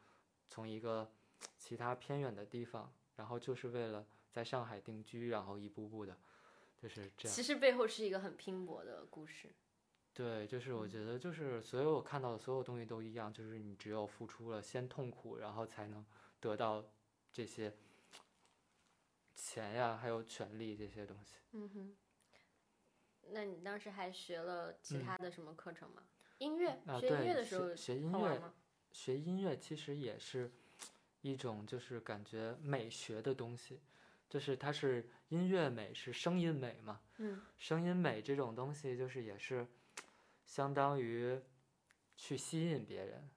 [0.47, 1.11] 从一个
[1.57, 6.15] 其他偏远的地方，然后就是为了在上海定居，然后一步步的，
[6.77, 7.35] 就是这样。
[7.35, 9.49] 其实背后是一个很拼搏的故事。
[10.17, 16.03] 对，就是我觉得就是所有我看到的所有东西都一样，就是你只有付出了，先痛苦，然后才能
[16.39, 16.83] 得到
[17.31, 17.71] 这些
[19.35, 21.35] 钱呀，还有权利这些东西。
[21.51, 21.95] 嗯哼。
[23.29, 26.01] 那你当时还学了其嗯他的什么课程吗？
[26.39, 26.69] 音乐？
[26.87, 28.55] 啊，学音乐对，的时候学学音乐，吗？
[28.91, 30.51] 学音乐其实也是
[31.21, 33.79] 一种就是感觉美学的东西，
[34.27, 37.01] 就是它是音乐美，是声音美嘛。
[37.17, 39.67] 嗯声音美这种东西，就是也是
[40.47, 41.39] 相当于
[42.15, 43.29] 去吸引别人，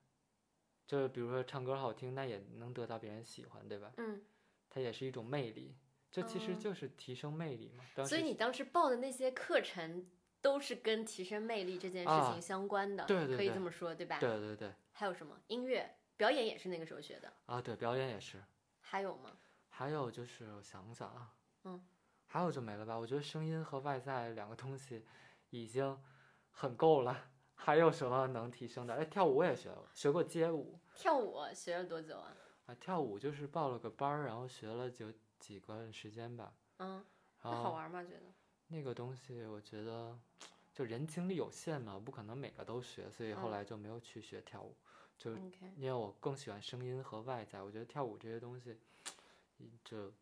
[0.87, 3.93] 就是比如说唱歌好听，那也能得到别人喜欢，对吧？
[3.99, 4.23] 嗯。
[4.71, 5.77] 它也是一种魅力，
[6.13, 7.85] 这其实哦就是提升魅力嘛。
[7.93, 10.09] 当所以你当时报的那些课程
[10.41, 14.21] 都是跟提升魅力这件事啊情相关的，对对对可以这么说，对吧？
[14.21, 18.41] 对对对还有什么音乐表演也是那个时候学的，啊，对表演也是。
[18.79, 19.37] 还有吗？
[19.69, 21.85] 还有就是我想想啊，嗯，
[22.29, 22.97] 还有就没了吧？
[22.97, 25.05] 我觉得声音和外在两个东西
[25.51, 26.01] 已经
[26.61, 28.95] 很够了，还有什么能提升的？
[28.95, 32.37] 哎，跳舞我也学了，学过街舞跳舞学了多久啊？
[32.67, 36.53] 啊，跳舞就是报了个班儿，然后学了就几个时间吧。
[36.77, 37.03] 嗯，
[37.43, 38.05] 那好玩吗？
[38.05, 38.27] 觉得？
[38.69, 40.15] 那个东西，我觉得
[40.75, 44.77] 就人精力有限嘛，不可能每个都学，所以后嗯来就没有去学跳舞。
[45.17, 45.35] 就
[45.79, 48.79] 因为我更喜欢声音和外在，我觉得跳舞这些东西，
[49.57, 50.13] 嗯就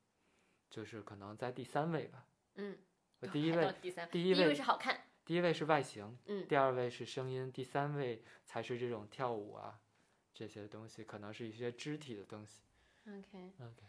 [0.71, 2.25] 就是可能在第三位吧。
[2.55, 2.79] 嗯，
[3.19, 9.79] 我第一位，第三，第第一位一位是好看，第一位是外形，嗯第二位是声音，第三位才是这种跳舞啊
[10.33, 12.63] 这些东西，可能是一些肢体的东西。
[13.07, 13.53] ，OK。
[13.61, 13.83] OK，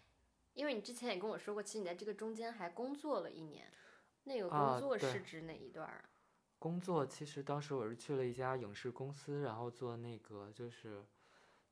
[0.54, 3.72] 因为你之前也跟我说过，其实你在这个中间还工作了一年，
[4.26, 6.10] 那个啊工作是指哪一段儿啊？
[6.60, 11.06] 工作其实当时我是去了一家影视公司，然后做那个就是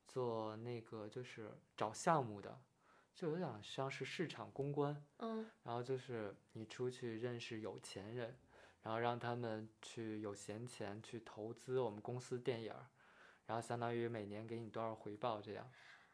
[0.08, 2.58] 做那个就是找项目的，
[3.14, 5.06] 就有点像是市场公关。
[5.18, 8.34] 嗯然后就是你出去认识有钱人，
[8.88, 12.88] 然后让他们去有闲钱去投资我们公司电影儿，
[13.46, 15.70] 然后相当于每年给你多少回报这样。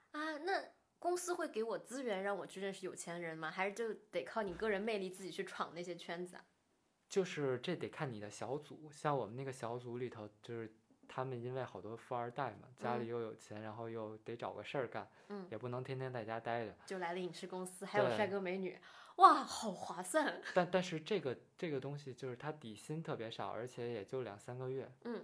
[0.10, 3.52] 啊，那公司会给我资源让我去认识有钱人吗？
[3.52, 6.44] 还是就得靠你个人魅力自己去闯那些圈子啊？
[7.08, 10.76] 就是这得看你的小组，像我们那个小组里头，就是
[11.16, 16.74] 他们因为好多富二代嘛，家里嗯又有钱，然后又得找个事儿干，嗯也不能天天在家待着。
[16.88, 18.80] 就来了影视公司，还有帅哥美女，
[19.18, 20.42] 哇，好划算。
[20.56, 24.92] 但但是这个这个东西就是它底薪特别少，而且也就两三个月。
[25.04, 25.24] 嗯，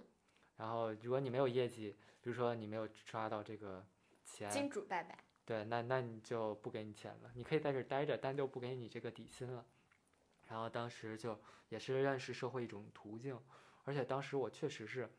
[0.58, 3.84] 然后如果你没有业绩，比如说你没有抓到这个
[4.24, 5.18] 钱，金主拜拜。
[5.44, 9.66] 对，那那你就不给你钱了，你可以在这儿待着，但就不给你这个底薪了。
[10.48, 11.36] 然后当时就
[11.68, 13.36] 也是认识社会一种途径，
[13.82, 15.10] 而且当时我确实是，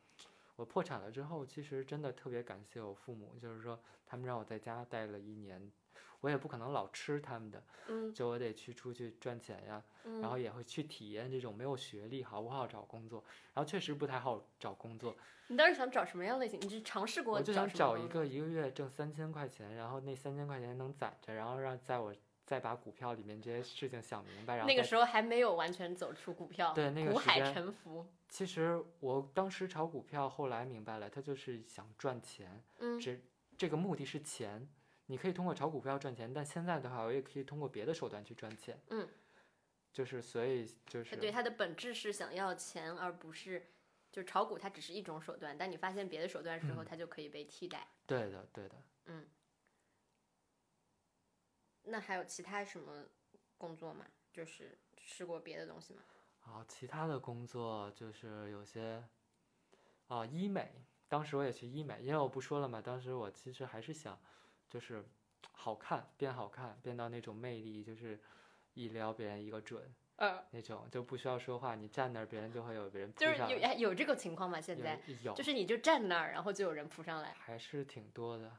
[0.56, 5.72] 我破产了之后，其实真的特别感谢我父母，就是说他们让我在家待了一年，
[6.20, 9.84] 我也不可能老吃他们的，嗯就我得去出去赚钱呀，
[10.22, 15.16] 然后嗯，也会去体验这种没有学历好不好找工作，然后确实不太好找工作，
[15.48, 16.60] 你当时想找什么样类型？
[16.62, 22.14] 你是尝试过我就找想找一个一个月挣三千块钱，然后那三千块钱能攒着，然后让在我
[22.52, 28.06] 再把股票里面这些事情想明白，然后那个时候还没有完全走出股票，对那个股海沉浮。
[28.28, 33.18] 其实我当时炒股票，后来明白了，他就是想赚钱，嗯这
[33.58, 34.68] 这个目的是钱。
[35.06, 38.78] 你可以通过炒股票赚钱，但现在的话，我也可以通过别的手段去赚钱。
[38.90, 39.08] 嗯，
[39.94, 43.66] 就是所以就是对，它的本质是想要钱，而不是
[44.12, 45.58] 就炒股，它只是一种手段。
[45.58, 47.88] 但你发现别的手段之后，嗯它就可以被替代。
[48.06, 48.76] 对的对的。
[51.84, 53.06] 那还有其他什么
[53.58, 54.06] 工作吗？
[54.32, 56.02] 就是试过别的东西吗？
[56.42, 59.04] 啊，其他的工作就是有些
[60.08, 64.20] 啊医美，当时我也去医美，因为我不说了嘛，当时我其实还是想
[64.70, 65.06] 就是
[65.52, 68.20] 好看变好看，变到那种魅力，就是
[68.74, 73.58] 一撩别人一个准嗯，那种，就不需要说话，你站那儿，别人就会有别人扑就是有。
[73.90, 74.62] 有这个情况吗？
[74.62, 77.34] 现有在有就是你就站那儿，然后就有人扑上来。
[77.34, 78.56] 还是挺多的。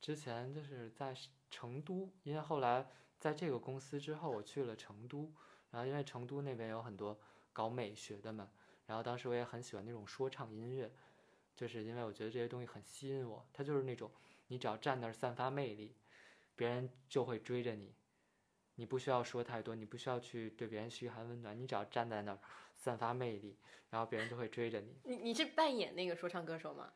[0.00, 1.14] 之前就是在
[1.50, 2.86] 成都，因为后来
[3.18, 5.32] 在这个公司之后，我去了成都，
[5.70, 7.18] 然后因为成都那边有很多
[7.52, 8.50] 搞美学的嘛，
[8.86, 10.92] 然后当时我也很喜欢那种说唱音乐，
[11.56, 14.10] 就是因为我觉得这些东西很吸引我，它就是那种
[14.48, 15.96] 你只要站那儿散发魅力，
[16.54, 17.94] 别人就会追着你，
[18.74, 22.38] 你不需要说太多，你不需要去对别人嘘寒问暖，你只要站在那儿
[22.74, 24.98] 散发魅力，然后别人就会追着你。
[25.04, 26.92] 你你是扮演那个说唱歌手吗？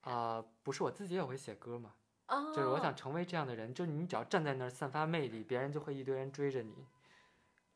[0.00, 1.94] 啊、不是我自己也会写歌嘛，
[2.30, 6.72] 哦，就是我想成为这样的人，就是你只要站在那儿散发魅力，别人就会一堆人追着你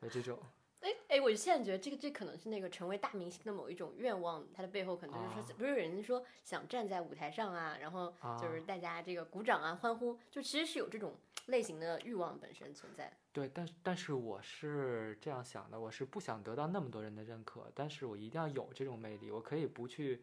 [0.01, 0.39] 的这种。
[0.81, 11.15] 哎哎，我现在觉得这个这可能是那个成为大明星的某一种愿望，它的背后可能就是说，啊不是有人说想站在舞台上啊，然后就是啊大家这个鼓掌啊、欢呼，就其实是有这种
[11.47, 13.11] 类型的欲望本身存在。
[13.33, 20.21] 对，但是但是我是这样想的，我是不想得到那么多人的认可，但是我一定要有这种魅力，我可以不去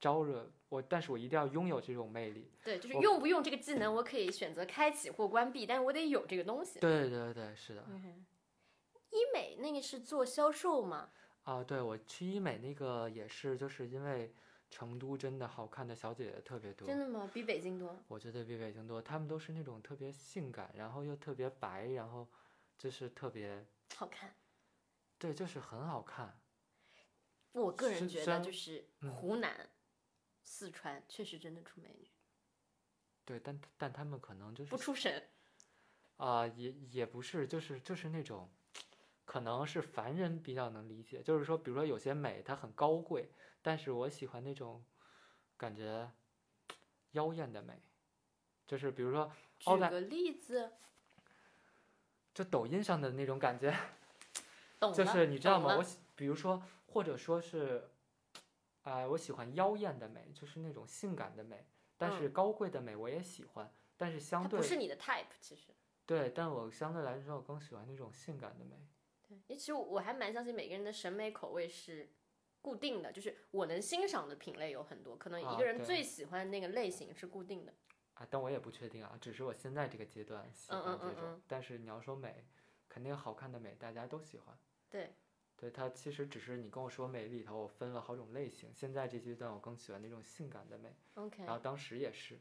[0.00, 2.50] 招惹我，但是我一定要拥有这种魅力。
[2.64, 6.78] 对，就是用不用这个技能，我可以选择开启或关闭，但是我得有这个东西。
[6.80, 7.84] 对对对，是的。
[7.88, 8.26] 嗯
[9.10, 11.08] 医美那个是做销售吗？
[11.44, 14.34] 啊，对我去医美那个也是，就是因为
[14.70, 17.30] 成都真的好看的小姐姐特别多，真的吗？
[17.32, 17.98] 比北京多？
[18.06, 22.28] 我觉得比北京多，她们都是那种特别性感，然后又特别白，然后
[22.76, 23.64] 就是特别
[23.96, 24.34] 好看。
[25.18, 26.38] 对，就是很好看。
[27.52, 29.66] 我个人觉得就是嗯湖南、
[30.48, 32.10] 四川确实真的出美女，
[33.26, 35.22] 对，但但他们可能就是不出省。
[36.16, 38.50] 啊、也也不是，就是就是那种，
[39.26, 41.22] 可能是凡人比较能理解。
[41.22, 43.30] 就是说，比如说有些美它很高贵，
[43.60, 44.82] 但是我喜欢那种
[45.58, 46.10] 感觉
[47.10, 47.82] 妖艳的美，
[48.66, 50.72] 就是比如说举个例子，
[52.32, 53.76] 就抖音上的那种感觉。
[54.94, 55.76] 就是你知道吗？
[55.76, 57.90] 我喜比如说或者说是，
[58.88, 61.66] 啊、我喜欢妖艳的美，就是那种性感的美，
[61.96, 65.74] 但是高贵的美我也喜欢，但是相对不是你的 type，其实。
[66.06, 68.76] 对，但我相对来说我更喜欢那种性感的美。
[69.28, 72.10] 对，因为其实我还蛮相信每个人的审美口味是
[72.62, 77.74] 固定的，就是我能欣赏的品类有很多，可能一个人最喜欢的那个类型是固定的。
[78.14, 81.28] 啊，但我也不确定啊，只是我现在这个阶段喜嗯欢这种。
[81.28, 82.44] 嗯嗯嗯但是你要说美，
[82.88, 84.58] 肯定好看的美大家都喜欢。
[84.88, 85.14] 对，
[85.58, 88.72] 对它其实只是你跟我说美里头，我分了好种类型。
[88.72, 92.38] 现在这阶段我更喜欢那种性感的美，OK，然后当时也是，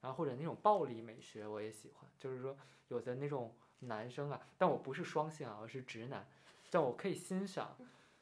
[0.00, 2.56] 然后或者那种暴力美学我也喜欢，就是说
[2.88, 6.26] 有的那种男生啊，但我不是双性啊，我是直男，
[6.70, 7.76] 但我可以欣赏。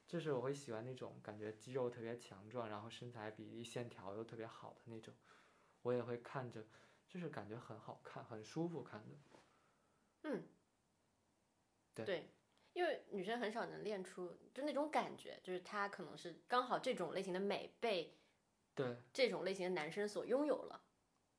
[0.04, 5.14] 就是我会喜欢那种感觉肌肉特别强壮，然后身材比例线条又特别好的那种，
[5.80, 6.62] 我也会看着，
[7.08, 9.16] 就是感觉很好看，很舒服看的。
[10.24, 10.42] 嗯，
[11.94, 12.28] 对
[12.74, 18.14] 因为女生很少能练出就那种感觉，就是她可能是刚好这种类型的美被
[18.74, 18.96] 对。
[19.12, 20.82] 这种类型的男生所拥有了，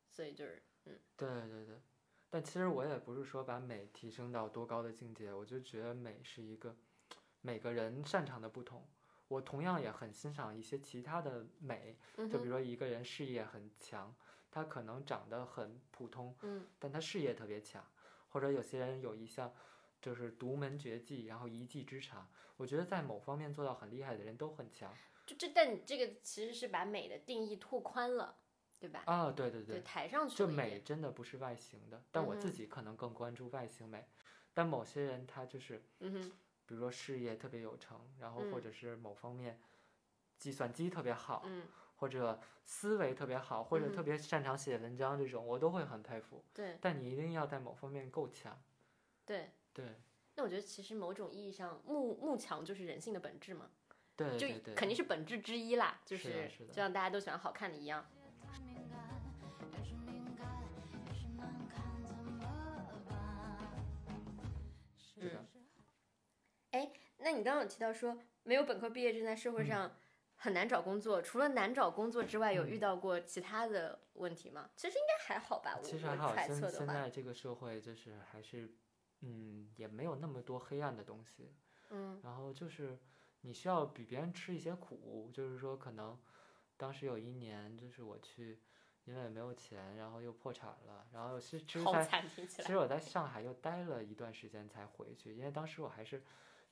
[0.10, 1.82] 所以就是嗯，对对对，
[2.30, 6.76] 但其实我也不是说把美提升到多高的境界，我就觉得美是一个
[7.42, 8.88] 每个人擅长的不同。
[9.30, 14.14] 我同样也很欣赏一些其他的美，就比如说一个人事业很强，
[14.52, 16.68] 他可能长得很普通，嗯。
[16.78, 17.84] 但他事业特别强，
[18.30, 19.52] 或者有些人有一项
[20.04, 22.30] 就是独门绝技，然后一技之长。
[22.58, 24.94] 我觉得在某方面做到很厉害的人都很强
[25.26, 28.38] 就这但你这个其实是把美的定义拓宽了，
[28.80, 29.04] 对吧？
[29.06, 29.32] 啊！
[29.32, 30.82] 对对对，对，抬上去就美。
[30.82, 34.06] 真的不是外形的，但我自己可能更关注外形美，
[34.54, 35.82] 但某些人他就是。
[36.00, 36.32] 嗯，
[36.66, 39.60] 比如说事业特别有成，然后或嗯者是某方面
[40.38, 46.44] 计算机特别好，嗯，或者思维特别好，或者嗯特别擅长写文章这种，我都会很佩服。
[46.54, 48.62] 对但你一定要在某方面够强。
[49.26, 49.52] 对。
[49.74, 49.86] 对
[50.36, 53.70] 那我觉得其实某种意义上，慕慕强就是人性的本质嘛，
[54.18, 58.06] 就对对对，肯定是本质之一啦，就是就像大家都喜欢好看的一样。
[58.42, 59.22] 太敏感，
[59.72, 60.48] 越是敏感，
[61.08, 61.84] 越是难看，
[62.88, 63.18] 怎么办？
[64.98, 65.46] 是的。
[67.18, 69.96] 那你刚刚有提到说，没有本科毕业证在社会嗯上
[70.36, 74.70] 很难找工作，除了难找工作之外，有嗯遇到过其他的问题吗？
[74.76, 78.70] 其实应该还好吧，我其实还好，我揣现测的话，现在这个社会就是还是，
[79.26, 81.52] 嗯，也没有那么多黑暗的东西。
[81.90, 82.98] 嗯然后就是
[83.42, 86.20] 你需要比别人吃一些苦，就是说可能
[86.78, 88.60] 当时有一年就是我去，
[89.06, 92.26] 因为没有钱，然后又破产了，然后其实其实在。
[92.48, 96.24] 其实我在上海又待了一段时间才回去，因为当时我还是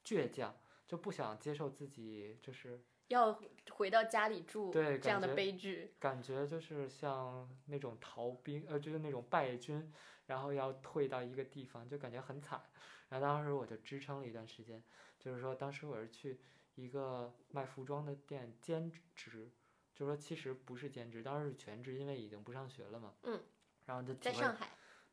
[0.03, 0.55] 倔强，
[0.87, 2.81] 就不想接受自己就是
[3.13, 3.39] 要
[3.71, 5.93] 回到家里住对这样的悲剧。
[5.99, 9.93] 感觉就是像那种逃兵，呃，就是那种败军，
[10.25, 12.61] 然后要退到一个地方，就感觉很惨。
[13.09, 14.83] 然后当时我就支撑了一段时间，
[15.19, 16.39] 就是说当时我是去
[16.75, 19.51] 一个卖服装的店兼职，
[19.93, 23.13] 就说其实不是兼职，当时是全职，因为已经不上学了嘛。
[23.23, 23.41] 嗯。
[23.85, 24.69] 然后就在上海，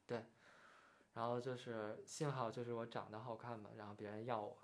[0.07, 0.27] 对
[1.15, 4.57] 然后就是幸好就是我长得好看嘛，然后别人要我，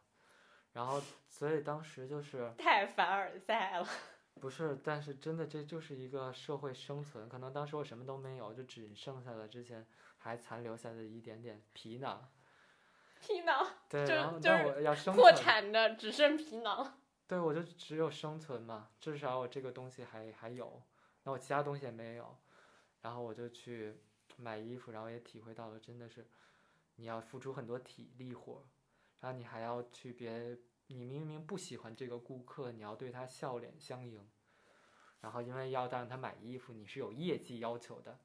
[0.74, 3.88] 然后所以当时就是 太凡尔赛了。
[4.40, 9.86] 不是，但是真的这就是一个社会生存，可能当时我什么都没有，就只剩下了之前
[10.18, 12.30] 还残留下的一点点皮囊。
[13.20, 16.98] 皮囊 对，就然后我要生存破，产的只剩皮囊。
[17.26, 20.82] 对我就只有生存嘛，至少我这个东西还还有，
[21.22, 22.36] 那我其他东西也没有，
[23.00, 23.96] 然后我就去
[24.36, 26.28] 买衣服，然后也体会到了真的是，
[26.96, 28.62] 你要付出很多体力活儿，
[29.24, 30.54] 然后你还要去别，
[30.88, 34.22] 你明明不喜欢这个顾客，你要对他笑脸相迎，
[35.22, 38.18] 然后因为要让他买衣服，你是有业绩要求的，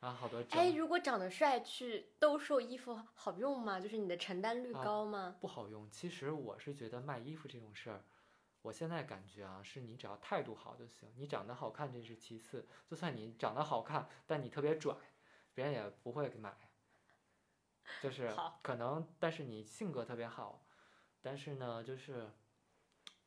[0.00, 3.78] 然后好多哎，整如果长得帅去兜售衣服好用吗？
[3.78, 5.36] 就是你的成单率啊高吗？
[5.38, 5.86] 不好用。
[5.90, 8.02] 其实我是觉得卖衣服这种事儿，
[8.62, 11.12] 我现在感觉啊，是你只要态度好就行。
[11.14, 14.96] 你长得好看这是其次，就算你长得好看，但你特别拽，
[15.52, 16.56] 别人也不会买。
[18.02, 20.64] 就是可能，但是你性格特别好，
[21.20, 22.30] 但是呢，就是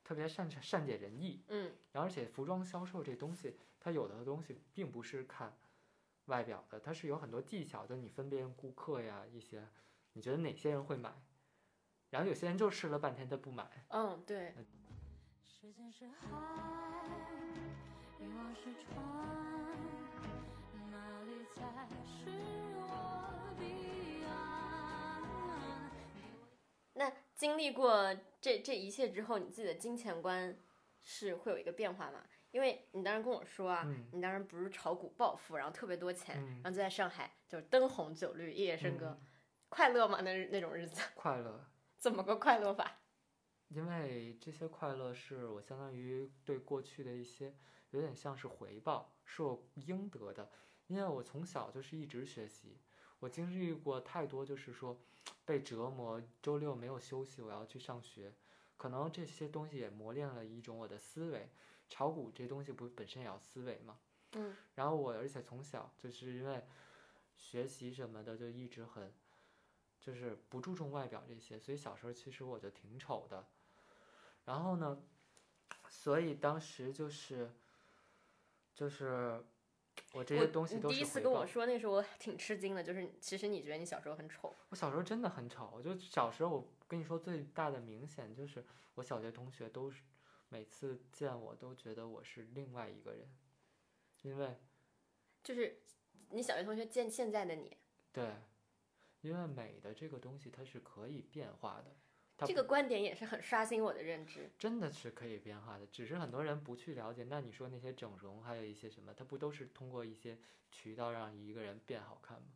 [0.04, 1.44] 特别善善解人意。
[1.48, 5.56] 嗯，然后而且服装销售这东西，它有的东西并不是看
[6.26, 7.96] 外表的，它是有很多技巧的。
[7.98, 9.68] 你分辨顾客呀，一些
[10.14, 11.14] 你觉得哪些人会买，
[12.10, 13.86] 然后有些人就试了半天他不买。
[13.90, 14.56] 嗯，对，
[15.48, 16.38] 时间是海，
[18.20, 18.96] 欲望是船，
[20.92, 22.63] 哪里才是
[27.44, 30.58] 经历过这这一切之后，你自己的金钱观
[31.02, 32.24] 是会有一个变化吗？
[32.52, 39.28] 因为你当时跟我说啊，嗯你当时不是炒股暴富，然后特别多钱，嗯然后就在上海就是灯红酒绿、夜夜笙歌，嗯
[39.68, 40.22] 快乐吗？
[40.22, 41.66] 那那种日子快乐，
[41.98, 43.02] 怎么个快乐法？
[43.68, 47.54] 因为这些快乐是我相当于对过去的一些
[47.90, 50.50] 有点像是回报，是我应得的。
[50.88, 52.80] 因为我从小就是一直学习，
[53.20, 54.98] 我经历过太多，就是说
[55.46, 58.34] 被折磨，周六没有休息，我要去上学，
[58.78, 61.50] 可能这些东西也磨练了一种我的思维。
[61.90, 64.00] 炒股这东西不本身也要思维嘛，
[64.32, 66.64] 嗯，然后我而且从小就是因为
[67.36, 69.14] 学习什么的就一直很，
[70.00, 73.46] 就是不注重外表这些，所以小时候其实我就挺丑的。
[74.46, 75.04] 然后呢，
[75.88, 77.54] 所以当时就是，
[78.74, 79.44] 就是
[80.14, 81.20] 我这些东西都你第一次。
[81.20, 90.04] 跟我说，那时候我挺吃惊的，就是其实你觉得你小时候很丑，我小时候真的很丑，就小时候我跟你说最大的明显就是我小学同学都是
[90.50, 93.28] 每次见我都觉得我是另外一个人，
[94.22, 94.56] 因为
[95.44, 95.82] 就是
[96.30, 97.76] 你小学同学见现在的你，
[98.12, 98.36] 对，
[99.22, 102.03] 因为美的这个东西它是可以变化的，它
[102.40, 104.52] 这个观点也是很刷新我的认知。
[104.58, 107.24] 真的是可以变化的，只是很多人不去了解。
[107.24, 110.38] 那你说那些整容，还有一些什么，它不都是通过一些
[110.72, 112.48] 渠道让一个人变好看吗？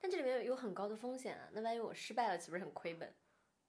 [0.00, 3.14] 但这里面有很高的风险啊，那万一我失败了，岂不是很亏本？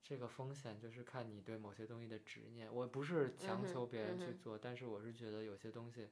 [0.02, 2.70] 这个风险就是看你对某些东西的执念。
[2.74, 6.10] 我不是强求别人去做，但是我是觉得有些东西，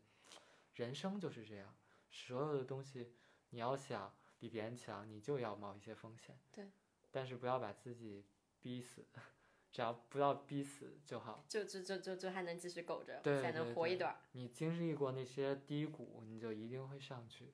[0.76, 1.76] 人生就是这样，
[2.10, 3.12] 所有的东西
[3.50, 6.38] 你要想比别人强，你就要冒一些风险。
[6.52, 6.70] 对。
[7.10, 8.24] 但是不要把自己
[8.62, 9.04] 逼死，
[9.72, 11.44] 只要不要逼死就好。
[11.48, 14.16] 就就就就就还能继续苟着，才能活一段。
[14.32, 17.52] 你经历过那些低谷，你就一定会上去。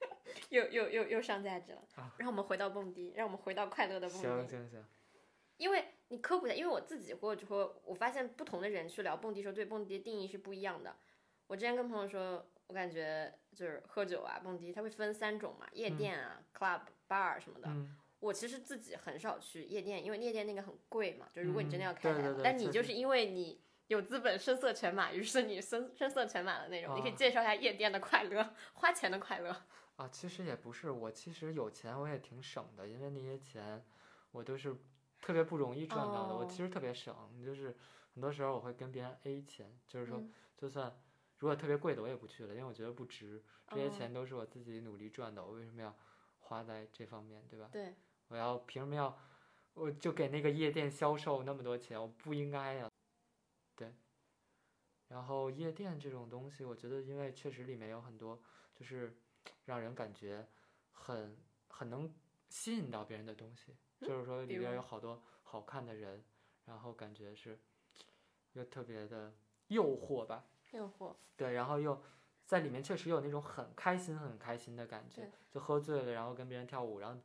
[0.50, 1.82] 又又又又上价值了。
[1.96, 4.22] 啊让我们回到蹦迪，让我们回到快乐的蹦迪。
[4.22, 4.84] 行行行，
[5.56, 10.96] 因为你科普一下，因为我自己或者说，我发现不同的人去聊蹦迪的时候，对蹦迪的定义是不一样的。
[11.46, 17.68] 我之前跟朋友说，我感觉就是喝酒啊，蹦迪它会分三种嘛，夜店啊、club、bar 什么的。
[17.68, 22.92] 嗯，我其实自己很少去夜店，因为夜店那个很贵嘛，就如果你真的嗯要开但你就是。
[22.92, 27.14] 因为你有资本声色犬马，于是你声声色犬马的那种，你可以啊。
[27.16, 29.50] 介绍一下夜店的快乐，花钱的快乐。
[29.96, 33.84] 啊，其实也不是，我其实有钱我也挺省的，因为那些钱
[34.32, 34.76] 我都是
[35.20, 36.46] 特别不容易赚到的，我哦。
[36.48, 37.14] 其实特别省，
[37.44, 37.74] 就是
[38.14, 40.32] 很多时候我会跟别人 A 钱，就是说嗯。
[40.56, 40.94] 就算
[41.38, 43.90] 如果特别贵的我也不去了，因为我觉得不值，这些哦。
[43.90, 45.96] 钱都是我自己努力赚的，我为什么要
[46.38, 47.68] 花在这方面，对吧？
[47.72, 47.94] 对，
[48.30, 49.16] 我要凭什么要
[49.74, 52.88] 我就给那个夜店销售那么多钱，我不应该呀。
[53.76, 53.92] 对。
[55.08, 58.40] 然后夜店这种东西，我觉得因为确实里面有很多
[58.72, 59.16] 就是
[59.64, 60.46] 让人感觉
[60.92, 61.36] 很
[61.68, 62.14] 很能
[62.48, 66.24] 吸引到别人的东西，就是说里边有好多好看的人，
[66.64, 67.58] 然后感觉是
[68.52, 69.34] 又特别的
[69.66, 72.00] 诱惑吧，诱惑，对，然后又
[72.46, 77.20] 在里面确实有那种很开心很开心的感觉，就喝醉了，然后跟别人跳舞，然后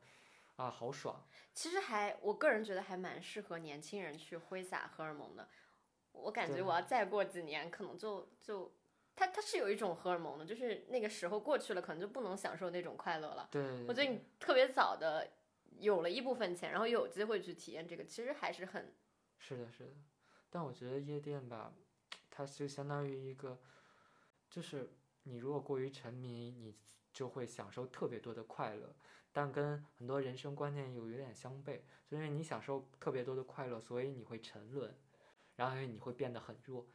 [0.56, 5.48] 啊好爽，其实还我个人觉得还蛮适合年轻人去挥洒荷尔蒙的。
[6.12, 8.74] 我感觉我要再过几年，可能就就
[9.14, 13.48] 它它是有一种荷尔蒙的，就是那个时候过去了，可能就不能享受那种快乐了。
[13.52, 15.30] 对，我觉得你特别早的
[15.78, 18.94] 有了一部分钱，然后又有机会去体验这个，其实还是很
[19.38, 19.92] 是的，是的，
[20.48, 21.74] 但我觉得夜店吧，
[22.30, 23.60] 它就相当于一个，
[24.48, 24.90] 就是
[25.24, 26.74] 你如果过于沉迷，你
[27.16, 28.94] 就会享受特别多的快乐，
[29.32, 34.94] 但跟很多人生观念有有点相悖，就因为你享受特别多的快乐，所以你会沉沦，
[35.54, 36.86] 然后因为你会变得很弱。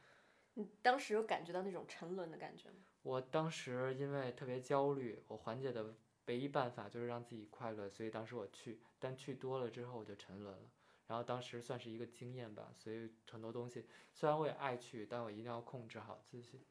[0.54, 2.76] 你当时有感觉到那种沉沦的感觉吗？
[3.02, 5.92] 我当时因为特别焦虑，我缓解的
[6.26, 10.70] 唯一办法就是让自己快乐，所以当时我去，但去多了之后我就沉沦了。
[11.08, 16.64] 然后当时算是一个经验吧，所以很多东西虽然我也爱去，但我一定要控制好自己。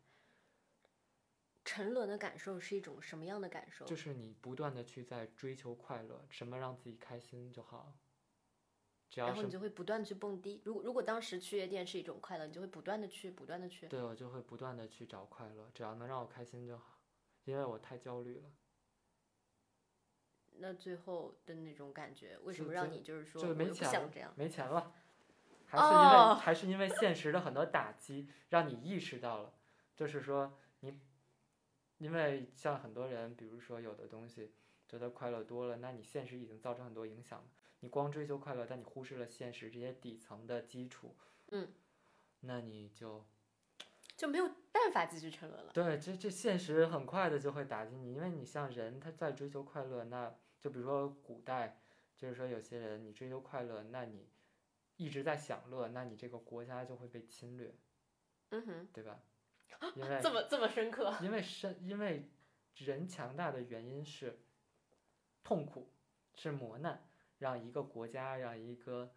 [1.63, 3.85] 沉沦的感受是一种什么样的感受？
[3.85, 7.93] 就是你不断的去在追求快乐，什么让自己开心就好。
[9.09, 10.61] 只要然后你就会不断地去蹦迪。
[10.63, 13.87] 如果如果当时去夜店是一种快乐，你就会不断的去，不断的去。
[13.87, 17.01] 对我就会不断的去找快乐，只要能让我开心就好，
[17.43, 18.49] 因为我太焦虑了。
[20.53, 24.33] 那最后的那种感觉，为什么让你就是说不没钱了想这样？
[24.37, 24.93] 没钱了，
[25.65, 29.53] 还是因为、哦还是因为现实的很多打击，让你意识到了，
[29.95, 30.99] 就是说你，
[32.01, 34.51] 因为像很多人，比如说有的东西
[34.87, 37.45] 觉得快乐多了，那你现实已经造成很多影响了。
[37.81, 41.15] 你光追求快乐，但你忽视了现实这些底层的基础，
[41.51, 41.71] 嗯，
[42.39, 43.23] 那你就
[44.17, 45.71] 就没有办法继续沉沦了。
[45.73, 51.79] 对这这现实很快的就会打击你，因为你像人他在追求快乐，那就比如说古代，
[52.17, 54.27] 就是说有些人你追求快乐，那你
[54.97, 57.75] 一直在享乐，那你这个国家就会被侵略，
[58.49, 59.21] 嗯哼，对吧？
[59.95, 61.13] 因为这么这么深刻。
[61.21, 62.29] 因为深因为
[62.77, 64.39] 人强大的原因是
[65.43, 65.91] 痛苦，
[66.35, 67.07] 是磨难，
[67.39, 69.13] 让一个国家让一个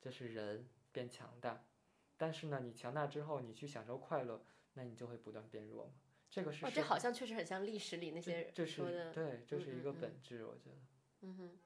[0.00, 1.64] 就是人变强大。
[2.16, 4.44] 但是呢，你强大之后，你去享受快乐，
[4.74, 5.92] 那你就会不断变弱嘛。
[6.30, 9.12] 这个是这好像确实很像历史里那些这说的。
[9.12, 10.76] 是对，这是一个嗯嗯嗯本质，我觉得。
[11.20, 11.58] 嗯哼。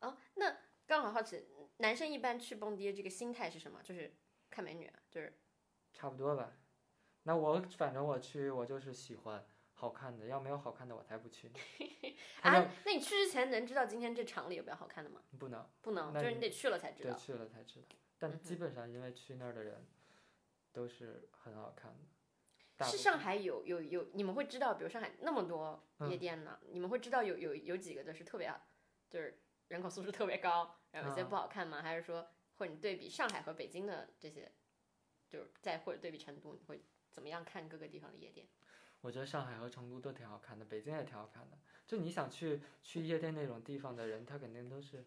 [0.00, 0.56] 哦，那
[0.86, 1.42] 刚好好奇，
[1.78, 3.82] 男生一般去蹦迪这个心态是什么？
[3.82, 4.14] 就是
[4.50, 5.32] 看美女，就是
[5.96, 6.52] 差不多吧。
[7.22, 9.42] 那我反正我去，我就是喜欢
[9.72, 11.50] 好看的，要没有好看的我才不去
[12.42, 15.22] 啊，那你去之前能知道今天这场里有没有好看的吗？
[15.38, 17.10] 不能，不能，就是你得去了才知道。
[17.10, 17.86] 对去了才知道。
[17.90, 19.86] 嗯但哼基本上因为去那儿的人
[20.72, 21.98] 都是很好看的。
[22.76, 28.50] 大是上海有有有，你们会知道，比如上海那么多夜嗯店呢，你们会知道有有有几个的是特别，
[29.10, 31.82] 就是人口素质特别高，然后有些嗯不好看吗？
[31.82, 34.50] 还是说，或者你对比上海和北京的这些，
[35.28, 38.46] 就是再或者对比成都，你会怎么样看各个地方的夜店？
[39.00, 41.58] 我觉得上海和成都都挺好看的，北京也挺好看的。
[41.86, 45.04] 就你想去去夜店那种地方的人，他肯定都是，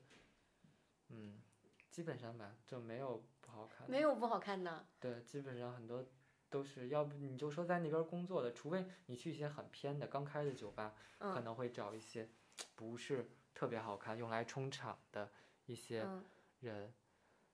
[1.09, 1.41] 嗯，
[1.89, 3.91] 基本上吧，就没有不好看的。
[3.91, 6.05] 没有不好看的，对，基本上很多
[6.49, 12.29] 都是，要不你就说在那边工作的，除非你去一些很偏的刚开的酒吧，可嗯能会找一些
[12.75, 15.29] 不是特别好看，用来充场的
[15.65, 16.23] 一些嗯，
[16.61, 16.93] 人。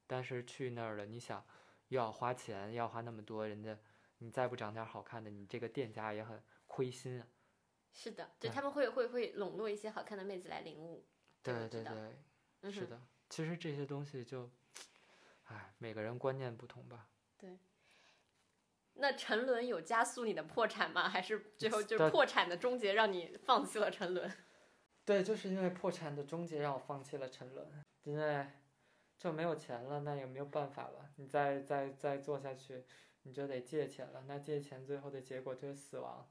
[0.05, 1.43] 但是去那儿了，你想
[1.95, 3.77] 又要花钱，要花那么多，人家
[4.17, 7.27] 你再不长点好看的，你这个店家也很亏心啊。
[7.93, 11.07] 是的，就对他们会会会笼络一些好看的妹子来领舞。
[11.41, 12.17] 这我知道对对对，
[12.61, 13.01] 嗯是的。
[13.29, 14.51] 其实这些东西就，
[15.45, 17.07] 唉，每个人观念不同吧。
[17.37, 17.57] 对
[18.95, 21.07] 那沉沦有加速你的破产吗？
[21.07, 24.29] 还是最后就是破产的终结让你放弃了沉沦？
[25.05, 27.65] 对，就是因为破产的终结让我放弃了沉沦，
[28.03, 28.45] 因为
[29.17, 31.09] 就没有钱了，那也没有办法了。
[31.15, 32.83] 你再再再做下去，
[33.23, 34.23] 你就得借钱了。
[34.27, 36.29] 那借钱最后的结果就是死亡，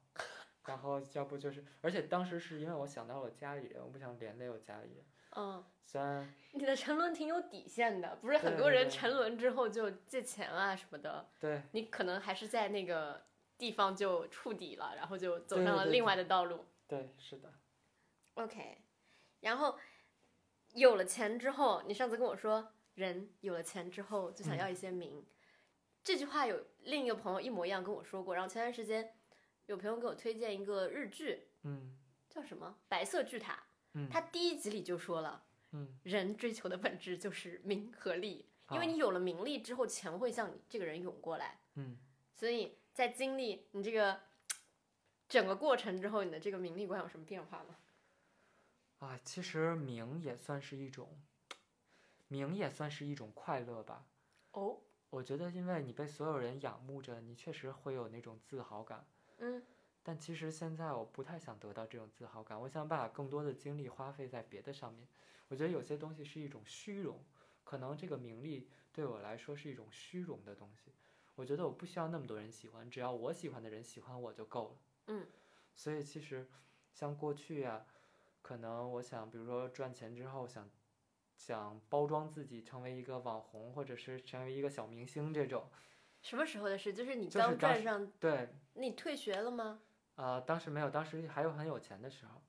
[0.67, 5.05] 然后要不就是，而且当时是因为我想到了家里人，我不想连累我家里人。
[5.37, 13.25] 嗯，虽然你的沉沦挺有底线的，不是很多人沉沦之后就借钱啊什么的，对你可能还是在那个
[13.59, 16.65] 地方就触底了，然后就走上了另外的道路。
[16.87, 17.53] 对是的
[18.35, 18.79] ，OK，
[19.41, 19.77] 然后
[20.75, 25.25] 有了钱之后，你上次跟我说，人有了钱之后就想要一些名，
[26.03, 28.35] 这句话有另一个朋友一模一样跟我说过。
[28.35, 29.17] 然后前段时间
[29.67, 31.99] 有朋友给我推荐一个日剧，嗯。
[32.29, 33.53] 叫什么《白色巨塔》，
[33.93, 34.09] 嗯。
[34.11, 35.99] 它第一集里就说了，嗯。
[36.03, 41.97] 人追求的本质就是名和利，因为啊你有了名利之后，钱会向你这个人涌过来，嗯，
[42.35, 44.21] 所以在经历你这个
[45.29, 47.77] 整个过程之后，你的这个名利观有什么变化吗？
[48.99, 51.21] 啊，其实名也算是一种，
[52.29, 54.07] 名也算是一种快乐吧。
[54.53, 59.07] 哦，我觉得因为你被所有人仰慕着，你确实会有那种自豪感。
[59.39, 59.63] 嗯，
[60.03, 65.09] 但其实现在我不太想得到这种自豪感，我想把更多的精力花费在别的上面。
[65.49, 67.25] 我觉得有些东西是一种虚荣，
[67.63, 70.93] 可能这个名利对我来说是一种虚荣的东西。
[71.35, 74.77] 我觉得我不需要那么多人喜欢，只要我喜欢的人喜欢我就够了。
[75.09, 75.27] 嗯，
[75.75, 76.49] 所以其实
[76.93, 77.85] 像过去呀、
[78.41, 80.71] 可能我想，比如说赚钱之后想
[81.37, 85.69] 想包装自己成为一个网红，或者是成为一个小明星这种。
[86.23, 86.93] 什么时候的事？
[86.95, 89.81] 就是你刚就是当时赚上，对，你退学了吗？
[90.15, 92.41] 呃，当时没有，当时还有很有钱的时候，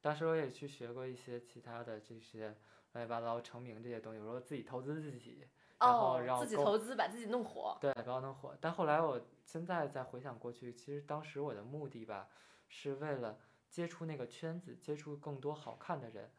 [0.00, 2.56] 当时我也去学过一些其他的这些
[2.92, 5.46] 乱七八糟成名这些东西，我说自己投资自己，
[5.78, 7.76] 然后哦让，购自己投资把自己弄火。
[7.80, 8.56] 对，把我弄火。
[8.60, 12.28] 但后来我现在再回想过去，其实当时我的目的吧，
[12.68, 16.32] 是为了接触那个圈子，接触更多好看的人，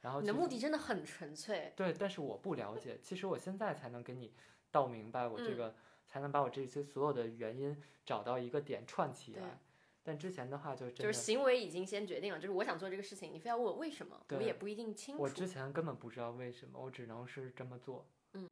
[0.00, 1.72] 然后你的目的真的很纯粹。
[1.76, 4.32] 对，但是我不了解，其实我现在才能给你
[4.70, 5.74] 道明白，我这嗯个、
[6.06, 9.58] 才能把我这些所有的原因找到一个点串起来。
[10.02, 15.46] 但之前的话就真的，就是行为已经先决定了，就是我想做这个事情，你非要问我为什么，我也不一定清楚我之。
[15.46, 18.06] 前根本不知道为什么，我只能是这么做。
[18.32, 18.48] 嗯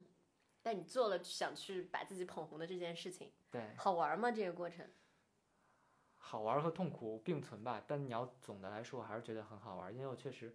[0.61, 4.29] 但你做了想去把自己捧红的这件事情，对，好玩吗？
[4.29, 4.85] 这个过程？
[6.17, 10.53] 好玩儿和痛苦并存吧，但你要总的来说，我还是觉得很好玩儿，因为我确实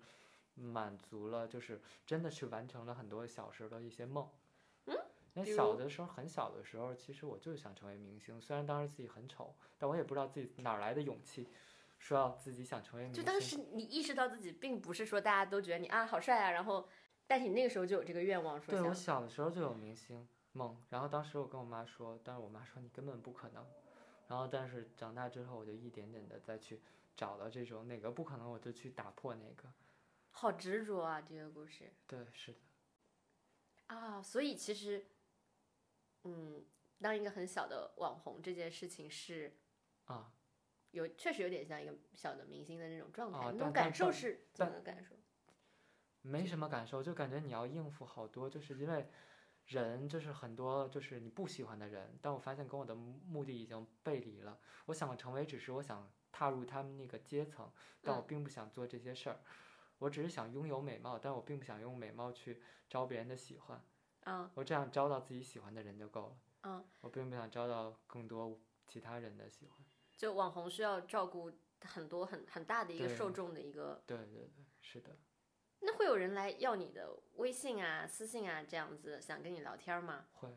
[0.55, 4.29] 满足了，就是真的去完成了很多小时候的一些梦。
[4.87, 4.95] 嗯，
[5.35, 11.49] 因为比如小的时候，很小的时候，其实我就是想成为明星，虽然当时自己很丑，但我也不知道自己哪儿来的勇气，
[11.99, 13.25] 说要自己想成为明星。
[13.25, 16.89] 就当时你意识到自己并不是说大家都觉得你啊好帅啊，然后，
[17.27, 23.65] 但是你那个时候就有这个愿望说对我，小的时候就有明星梦，然后当时我跟我妈说，但是我妈说你根本不可能。
[24.29, 26.81] 然后但是长大之后，我就一点点的再去
[27.15, 29.69] 找到这种哪个不可能，我就去打破哪个。
[30.33, 32.59] 好执着啊这个故事对，是的，
[33.95, 35.07] 啊，所以其实，
[36.25, 36.65] 嗯，
[37.01, 39.57] 当一个很小的网红这件事情是
[40.07, 40.33] 啊，
[40.91, 45.15] 有确实有点像一个小的明星的那种状态，啊那种感受是怎么但个感受？
[46.23, 49.09] 没什么感受，就感觉你要应付好多，就是因为
[49.67, 54.59] 人就是很多就是你不喜欢的人，但我发现跟我的目目的已经背离了。
[54.87, 57.71] 我想成为只是我想踏入他们那个阶层，
[58.01, 59.41] 但我嗯并不想做这些事儿。
[60.03, 63.81] 我只是想拥有美貌，但我并不想用美貌去招别人的喜欢。
[64.25, 66.37] 啊我这样招到自己喜欢的人就够了。
[66.63, 69.79] 啊，我并不想招到更多其他人的喜欢。
[70.17, 75.17] 就网红需要照顾很多很很大的一个受众的一个，对对对，是的。
[75.81, 80.27] 那会有人来要你的微信啊、私信啊这样子，想跟你聊天吗？
[80.33, 80.57] 会，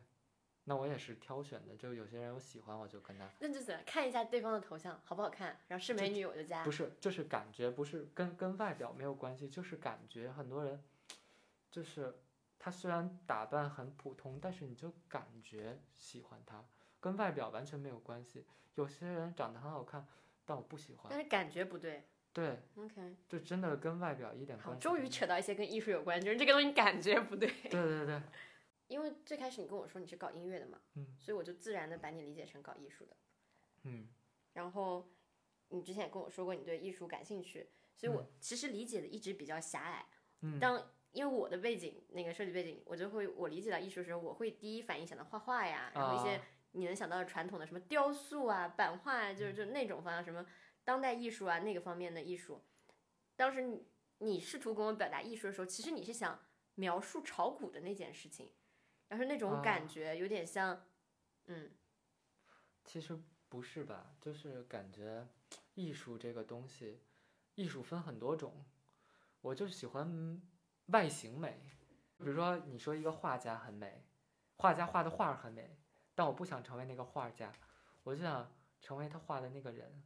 [0.67, 6.71] 那我也是挑选的，就有些人我喜欢，我就跟他，那就怎么看一下对方的头像好不好看，然后是美女我就加不。
[6.71, 10.31] 是，就是感觉，不是跟跟外表没有关系，就是感觉。
[10.31, 10.83] 很多人，
[11.69, 12.15] 就是
[12.57, 16.63] 他虽然打扮很普通，但是你就感觉喜欢他，
[16.99, 18.43] 跟外表完全没有关系。
[18.73, 20.05] 有些人长得很好看，
[20.45, 22.03] 但我不喜欢，但是感觉不对
[22.33, 27.47] 对，，OK，就真的跟外表一点，关系终于都没有扯到一些跟艺术有关，就是这个东西感觉不对。
[27.47, 28.21] 对对对，
[28.87, 33.15] 因为最开始你跟我说你是搞音乐的嘛，嗯所以我就自然的把你理解成搞艺术的。
[33.83, 34.07] 嗯
[34.53, 35.09] 然后
[35.69, 40.05] 你之前也跟我说过你对艺术感兴趣，所以我其实理解的一直比较狭隘。
[40.41, 50.45] 嗯，当因为我的背景那个设计背景，我就会我理解到艺术的时候，我会第一反应想到画画呀，然后一些啊你能想到的传统的什么雕塑啊、版画啊，就是就那种方向，什么
[50.83, 52.61] 当代艺术啊那个方面的艺术。
[53.35, 53.87] 当时你
[54.19, 58.51] 你试图跟我表达艺术的时候，其实你是想描述炒股的那件事情，
[59.07, 60.85] 然后那种啊感觉有点像，
[61.45, 61.71] 嗯，
[62.83, 65.27] 其实不是吧，就是感觉
[65.75, 66.99] 艺术这个东西，
[67.55, 68.65] 艺术分很多种，
[69.41, 70.41] 我就喜欢
[70.87, 71.61] 外形美。
[72.17, 74.03] 比如说，你说一个画家很美，
[74.55, 75.77] 画家画的画很美，
[76.15, 77.51] 但我不想成为那个画家，
[78.03, 78.49] 我就想
[78.81, 80.03] 成为他画的那个人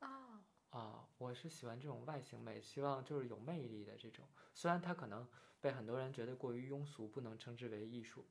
[0.00, 0.40] 哦，
[0.70, 1.03] 啊。
[1.24, 4.26] 我是喜欢这种外形美，希望就是有魅力的这种。
[4.52, 5.26] 虽然它可能
[5.58, 8.26] 被很多人觉得过于庸俗，不能称之为艺术，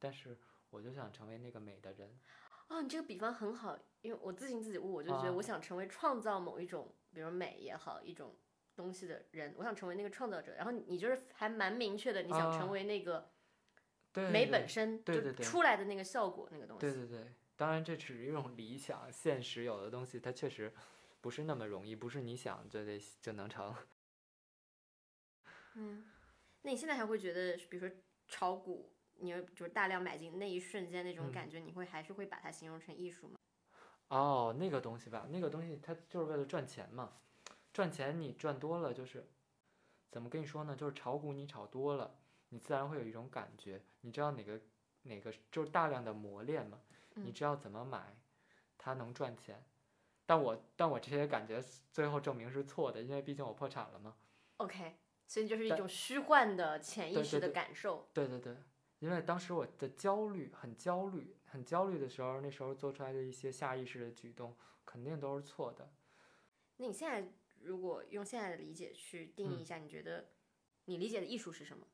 [0.00, 0.36] 但是
[0.70, 2.18] 我就想成为那个美的人。
[2.66, 8.34] 哦，你这个比方很好，因为我自信自己悟，我就觉得啊我想成为创造某一种，比如美也好，一种
[8.74, 10.54] 东西的人，我想成为那个创造者。
[10.56, 13.30] 然后你就是还蛮明确的，你想成啊为那个
[14.32, 16.80] 美本身，就对对对出来的那个效果那个东西。
[16.80, 20.74] 对对对，当然这只是一种理想，现实有的东西它确实
[21.24, 23.74] 不是那么容易，不是你想就得就能成。
[25.72, 26.04] 嗯，
[26.60, 27.96] 那你现在还会觉得，比如说
[28.28, 33.36] 炒股，你有就是大量买进那一瞬间那种嗯感觉，你会还是会把它形容成艺术吗？
[34.08, 37.10] 哦，那个东西吧，那个东西它就是为了赚钱嘛，
[37.72, 39.26] 赚钱你赚多了就是，
[40.10, 40.76] 怎么跟你说呢？
[40.76, 42.18] 就是炒股你炒多了，
[42.50, 44.60] 你自然会有一种感觉，你知道哪个
[45.00, 46.78] 哪个就是大量的磨练嘛，
[47.14, 48.14] 你嗯知道怎么买，
[48.76, 49.64] 它能赚钱。
[50.26, 54.16] 但我但我这些感觉最后证明是错的，因为毕竟我破产了嘛。
[54.58, 54.96] OK，
[55.26, 58.08] 所以就是一种虚幻的潜意识的感受。
[58.12, 58.56] 对对对，
[59.00, 65.92] 因为当时我的焦虑很焦虑，很焦虑的时候，那时候做出来的一些下意识的举动，肯定都是错的。
[66.76, 70.30] 那你现在如果用现在的理解去定义嗯一下，你觉得
[70.86, 71.86] 你理解的艺术是什么？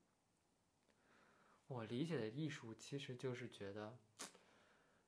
[1.66, 3.97] 我理解的艺术其实就是觉得，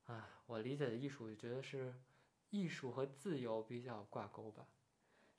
[0.05, 1.93] 啊，我理解的艺术觉得是
[2.53, 4.69] 艺术和自由比较挂钩吧，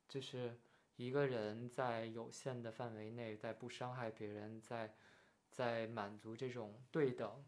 [0.09, 0.59] 就是
[0.95, 4.95] 一个人在有限的范围内，在不伤害别人，在
[5.51, 7.45] 在满足这种对等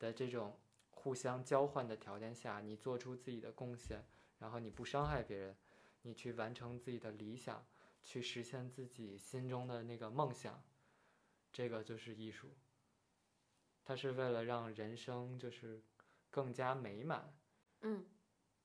[0.00, 0.58] 的这种
[0.90, 4.04] 互相交换的条件下，你做出自己的贡献，
[4.40, 5.56] 然后你不伤害别人，
[6.02, 7.64] 你去完成自己的理想，
[8.02, 10.60] 去实现自己心中的那个梦想，
[11.52, 12.50] 这个就是艺术。
[13.84, 15.80] 它是为了让人生就是
[16.30, 17.32] 更加美满，
[17.82, 18.04] 嗯，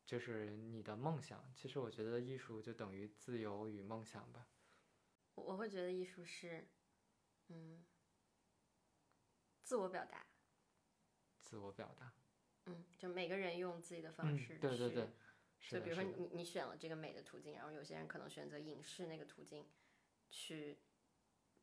[0.07, 1.53] 就是你的梦想。
[1.53, 4.47] 其实我觉得艺术就等于自由与梦想吧。
[5.35, 6.67] 我我会觉得艺术是，
[7.49, 7.85] 嗯，
[9.61, 10.25] 自我表达。
[11.39, 12.13] 自我表达，
[12.65, 15.07] 嗯，就每个人用自己的方嗯式、，对对对，
[15.69, 19.65] 就比如说你你选了这个美的途径，然后有些人可能选择影视那个途径，
[20.29, 20.79] 去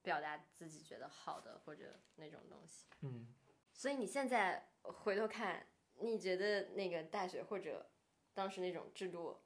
[0.00, 2.86] 表达自己觉得好的或者那种东西。
[3.00, 3.34] 嗯，
[3.74, 5.66] 所以你现在回头看，
[6.00, 7.90] 你觉得那个大学或者
[8.34, 9.38] 当时那种制度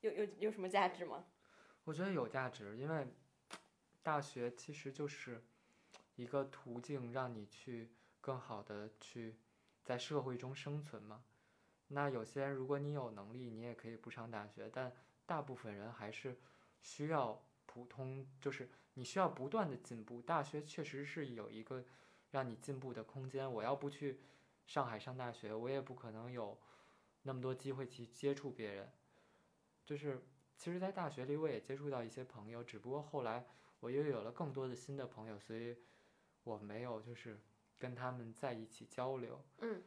[0.00, 1.26] 有有有什么价值吗？
[1.84, 3.06] 我觉得有价值，因为
[4.02, 5.42] 大学其实就是
[6.16, 9.36] 一个途径，让你去更好的去
[9.84, 11.24] 在社会中生存嘛。
[11.88, 14.92] 那有些人，如果你有能力，你也可以不上大学，但
[15.24, 16.38] 大部分人还是
[16.82, 20.20] 需要普通，就是你需要不断的进步。
[20.22, 21.82] 大学确实是有一个
[22.30, 23.50] 让你进步的空间。
[23.50, 24.20] 我要不去
[24.66, 26.58] 上海上大学，我也不可能有
[27.28, 28.90] 那么多机会去接触别人。
[29.84, 30.18] 就是
[30.56, 33.46] 其实，在大学里我也接触到一些朋友，只不过后来
[33.80, 35.76] 我又有了更多的新的朋友，所以
[36.42, 37.38] 我没有就是
[37.78, 39.44] 跟他们在一起交流。
[39.58, 39.82] 嗯，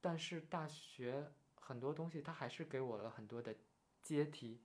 [0.00, 1.30] 但是大学
[1.60, 3.54] 很多东西，它还是给我了很多的
[4.00, 4.62] 阶梯，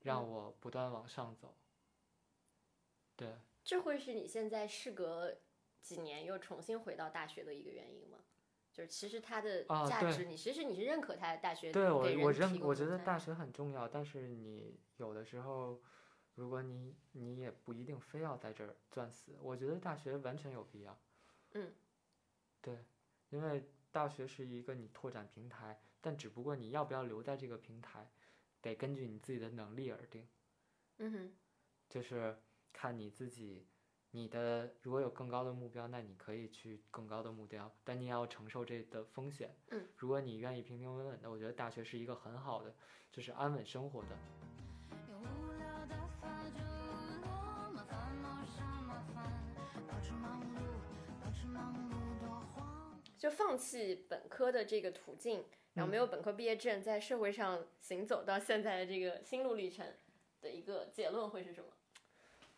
[0.00, 1.54] 让嗯我不断往上走。
[3.14, 5.36] 对，这会是你现在事隔
[5.82, 8.18] 几年又重新回到大学的一个原因吗？
[8.78, 15.82] 就是其实它的价值，你其实你是认可它的大学对我我认我觉得大学很重要，但是你有的时候，
[16.36, 20.96] 如果你你也不一定非要在这儿钻死，我觉得大学完全有必要。
[21.54, 21.74] 嗯，
[22.60, 22.84] 对，
[23.30, 28.08] 因为大学是一个你拓展平台，但只不过你要不要留在这个平台，
[28.60, 30.28] 得根据你自己的能力而定。
[30.98, 31.32] 嗯哼，
[31.88, 32.38] 就是
[32.72, 33.66] 看你自己，
[34.10, 39.54] 你的如果有更高的目标，那你可以去更高的目标，但你也要承受这的风险。
[39.70, 42.74] 嗯，如果你愿意平平稳稳的，我觉得大学是一个很好的，
[43.12, 44.08] 就是安稳生活的。
[45.10, 46.58] 用无聊的发着
[47.20, 47.28] 落
[47.74, 49.30] 寞，烦恼上麻烦，
[49.86, 50.56] 保持忙碌，
[51.22, 52.98] 保持忙碌多慌。
[53.18, 55.44] 就放弃本科的这个途径，
[55.74, 59.86] 然后没有本科毕业证，在社会上行走到现在的这个心路历程
[60.40, 61.68] 的一个结论会是什么？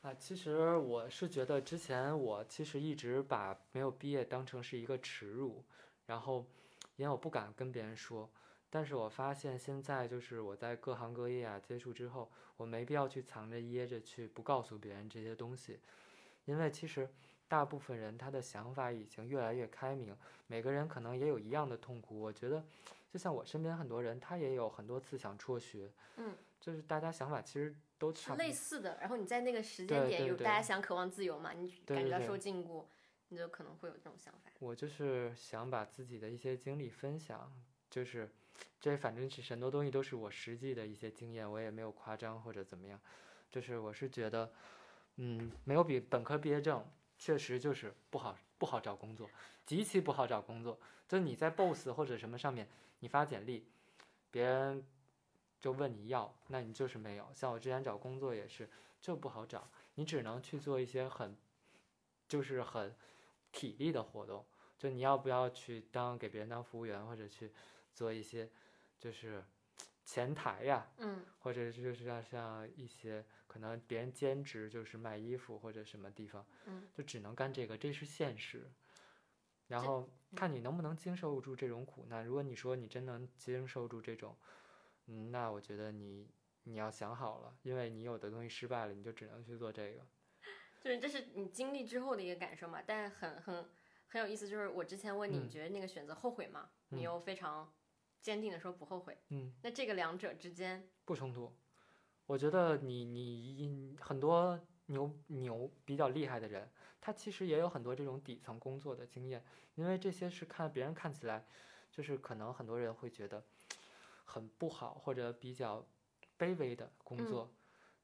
[0.03, 5.63] 啊，其实我是觉得之前我其实一直把没有毕业当成是一个耻辱，
[6.07, 6.47] 然后
[6.97, 8.31] 因为我不敢跟别人说，
[8.71, 15.79] 但是我发现现在就是我在各行各业啊接触之后，我没必要去藏着掖着去不告诉别人这些东西，
[16.47, 17.07] 因为其实
[17.47, 22.19] 大部分人他的想法已经越来越开明，每个人可能也有一样的痛苦。
[22.19, 22.65] 我觉得，
[23.13, 28.51] 就像我身边很多人，他也有很多次想辍学，嗯，就是大家想法其实都类。
[28.51, 32.85] 似的，然后你在那个时间点有大家想渴望自由嘛，你感觉到受禁锢，
[33.29, 34.51] 你就可能会有这种想法。
[34.59, 37.53] 我就是想把自己的一些经历分享，
[37.89, 38.29] 就是
[38.81, 42.99] 这反正是很多东西都是我实际的一些经验，我也没有夸张或者怎么样，
[43.51, 44.51] 就是我是觉得，
[45.17, 46.85] 嗯，没有比本科毕业证
[47.19, 49.29] 确实就是不好不好找工作，
[49.67, 50.79] 极其不好找工作。
[51.07, 52.69] 就是你在 Boss 或者什么上面
[53.01, 53.67] 你发简历，
[54.31, 54.85] 别人
[55.61, 57.29] 就问你要，那你就是没有。
[57.35, 58.69] 像我之前找工作也是，
[59.01, 61.37] 就不好找，你只能去做一些很，
[62.27, 62.97] 就是很
[63.53, 64.45] 体力的活动。
[64.79, 67.53] 就你要不要去当给别人当服务员，或者去
[67.93, 68.49] 做一些
[68.99, 69.45] 就是
[70.07, 78.71] 前台呀，嗯或者是就是像像一些可能别人兼职就是卖衣服或者什么地方，嗯，就只能干这个，这是现实。
[79.69, 82.25] 然后看你能不能经受住这种苦难。
[82.25, 84.37] 如果你说你真能经受住这种，
[85.11, 86.31] 嗯，那我觉得你
[86.63, 90.07] 你要想好了，因为你有的东西失败了，你就只能去做这个。
[90.81, 93.69] 就是这是你经历之后的一个感受嘛，但很很
[94.07, 96.71] 很有意思，就是我之前问你，你觉得那个选择后悔吗？
[96.91, 97.71] 你嗯又非常
[98.21, 99.19] 坚定的说不后悔。
[99.31, 101.53] 嗯，那这个两者之间，不冲突。
[102.27, 109.45] 我觉得你你很多牛牛比较厉害的人，他其实也有很多这种底层工作的经验，
[109.75, 111.45] 因为这些是看别人看起来，
[111.91, 113.45] 就是可能很多人会觉得
[114.31, 115.85] 很不好或者比较
[116.39, 117.53] 卑微的工嗯作，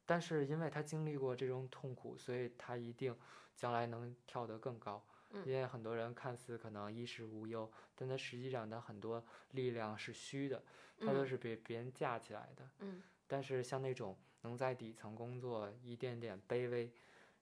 [0.05, 3.17] 但是因为他经历过这种痛苦，所以他一定
[3.55, 5.07] 将来能跳得更高。
[5.31, 10.63] 嗯因为很多人看似可能衣食无忧，但他实际上他很多力量是虚的，
[10.99, 12.69] 他都嗯是被别人架起来的。
[12.79, 16.93] 嗯但是像那种能在底层工作，一点点卑微，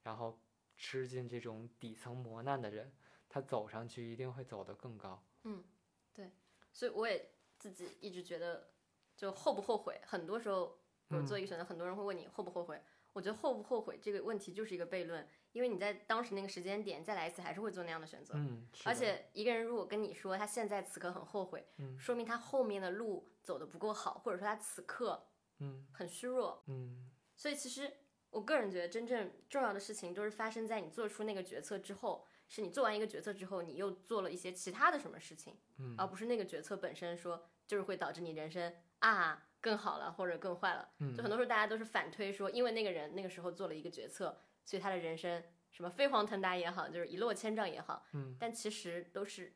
[0.03, 0.39] 然后
[0.77, 2.93] 吃尽这种底层磨难的人，
[3.29, 5.23] 他走上去一定会走得更高。
[5.43, 5.63] 嗯，
[6.13, 6.31] 对，
[6.73, 8.71] 所以我也自己一直觉得，
[9.17, 12.81] 就后不后悔，很多时候我做一个选择，很多人会问你后不后悔。
[13.13, 18.35] 我觉得后不后悔这个问题就是一个悖论，因为你在当时那个时间点再来一次，还是会做那样的选择。
[18.37, 25.29] 嗯，而且一个人如果跟你说他现在此刻很后悔，嗯说明他后面的路走得不够好，或者说他此刻
[25.61, 26.65] 嗯很虚弱。
[26.67, 27.89] 嗯所以其实
[28.31, 40.89] 我个人觉得，真正重要的事情都是发生在你做出那个决策之后，是你做完一个决策之后，你又做了一些其他的什么事情，嗯而不是那个决策本身说就是会导致你人生啊更好了或者更坏了。
[40.99, 48.37] 嗯就很多时候大家都是反推说，因为那个人那个时候做了一个决策，所以他的人生什么飞黄腾达也好，就是一落千丈也好，嗯。
[48.39, 49.55] 但其实都是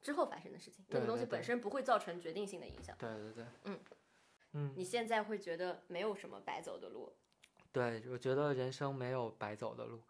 [0.00, 2.96] 之后发生的事情，那个东西本身不会造成决定性的影响。
[2.98, 3.80] 对对对，嗯。
[4.52, 7.16] 嗯，你现在会觉得没有什么白走的路，
[7.70, 10.02] 对，我觉得人生没有白走的路，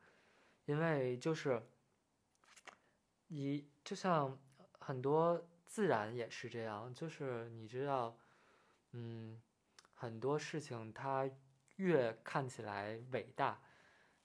[0.65, 1.63] 因为就是
[3.29, 4.41] 一就像
[4.79, 8.19] 很多自然也是这样，就是你知道，
[8.91, 9.41] 嗯，
[9.95, 11.31] 很多事情它
[11.77, 13.63] 越看起来伟大，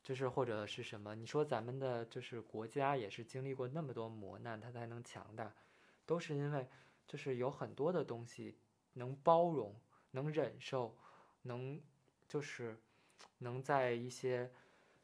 [0.01, 5.53] 就是或者是什么，你说咱们的就是国家也是经历过那么多磨难，它才能强大，
[6.03, 6.67] 都是因为
[7.05, 8.57] 就是有很多的东西
[8.93, 9.79] 能包容、
[10.09, 10.97] 能忍受、
[11.43, 11.79] 能
[12.27, 12.75] 就是
[13.37, 14.51] 能在一些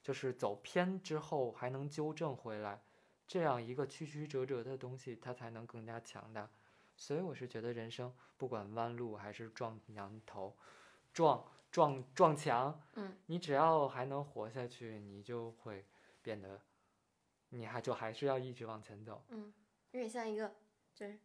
[0.02, 2.82] 就是走偏之后还能纠正回来，
[3.32, 6.50] 这样一个曲曲折折的东西，它才能更加强大。
[6.98, 10.54] 所以我是觉得人生不管弯路还是撞墙头，
[11.14, 15.86] 撞撞撞墙，嗯，你只要还能活下去，你就会
[16.22, 16.60] 变得，
[17.52, 19.24] 你还就还是要一直往前走。
[19.30, 19.54] 嗯，
[19.92, 20.54] 有点像一个
[20.94, 21.18] 就是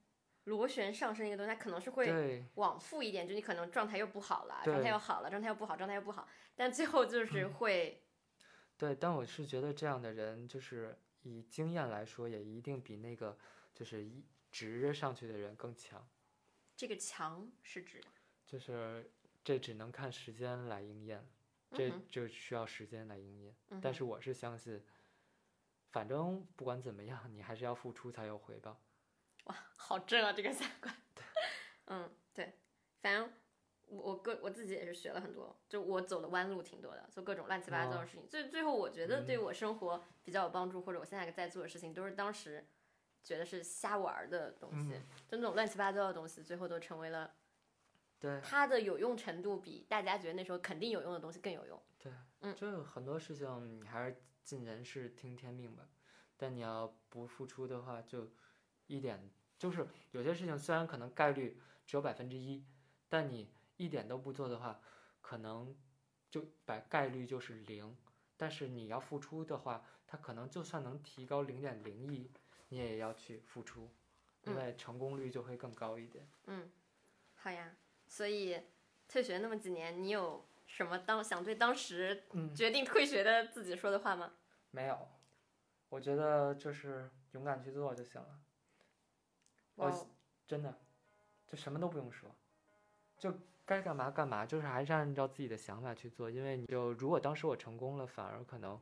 [0.45, 8.01] 螺旋上升一个东西，它可能是会，往复一点，就你可能状态又不好了，状态又好了，状态又不好，状态又不好，但最后就是会，
[8.79, 10.97] 对，但我是觉得这样的人，就是
[11.27, 13.37] 以经验来说，也一定比那个
[13.75, 16.09] 就是一直着上去的人更强。
[16.77, 18.01] 这个强是指，
[18.47, 19.11] 就是
[19.43, 21.27] 这只能看时间来应验，
[21.73, 23.57] 这就需要时间来应验。
[23.71, 24.85] 嗯但是我是相信，
[25.91, 28.81] 反正不管怎么样，你还是要付出才有回报。
[29.45, 30.95] 哇好正啊，这个三观。
[31.87, 32.53] 嗯，对，
[33.01, 33.33] 反正
[33.89, 38.27] 我我个我自己也是学了很多，就我走的弯路挺多的，做各种乱七八糟的哦事情。
[38.29, 42.67] 最最后我觉得嗯对我生活比较有帮助，或者我现在在做的事情，都是当时
[43.23, 47.35] 觉得是瞎玩儿的东西，嗯就那种乱七八糟的东西，最后都成为了
[48.19, 51.81] 对它的有用程度比大家觉得那时候肯定有用的东西更有用。
[51.99, 55.89] 对，嗯就很多事情你还是尽人事听天命吧。
[56.37, 58.31] 但你要不付出的话，就
[58.89, 62.63] 一点就是有些事情虽然可能概率只有百分之一，
[63.09, 64.81] 但你一点都不做的话，
[65.21, 65.77] 可能
[66.31, 67.97] 就百概率就是零。
[68.37, 72.31] 但是你要付出的话，它可能就算能提高零点零一，
[72.69, 73.91] 你也要去付出，
[74.45, 76.29] 因嗯为成功率就会更高一点。
[76.45, 76.71] 嗯，
[77.35, 77.75] 好呀。
[78.09, 78.61] 所以
[79.09, 84.33] 退学那么几年，你有什么当想对当时嗯，决定退学的自己说的话吗？
[84.71, 85.09] 没有，
[85.89, 88.41] 我觉得就是勇敢去做就行了。
[89.75, 90.09] 我
[90.47, 90.79] 真的，
[91.49, 92.31] 就什么都不用说，
[93.19, 93.33] 就
[93.65, 96.31] 该干嘛干嘛，就是还是按照自己的想法去做。
[96.31, 98.81] 因为你就如果当时我成功了，反而可能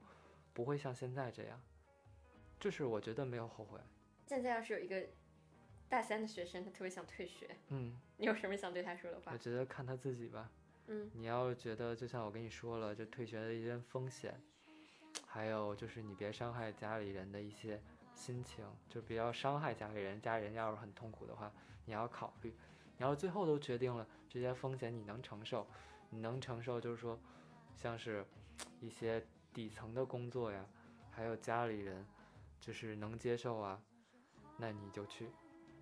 [0.52, 1.60] 不会像现在这样。
[2.60, 3.78] 就是我觉得没有后悔。
[4.26, 5.06] 现在要是有一个
[5.88, 9.38] 大三的学生，他特别想退学，嗯，你有什么想对他说的话我？
[9.38, 10.50] 觉得看他自己吧。
[10.86, 14.38] 嗯你要觉得，就像我跟你说了，就退学的一些风险，
[15.26, 17.80] 还有就是你别伤害家里人的一些
[18.14, 20.20] 心情，就不要伤害家里人。
[20.20, 21.52] 家里人要是很痛苦的话，
[21.84, 22.54] 你要考虑。
[22.98, 25.66] 然后最后都决定了这些风险，你能承受。
[26.10, 27.18] 你能承受就是说，
[27.74, 28.24] 像是
[28.80, 30.64] 一些底层的工作呀，
[31.10, 32.06] 还有家里人
[32.60, 33.80] 就是能接受啊。
[34.56, 35.28] 那你就去，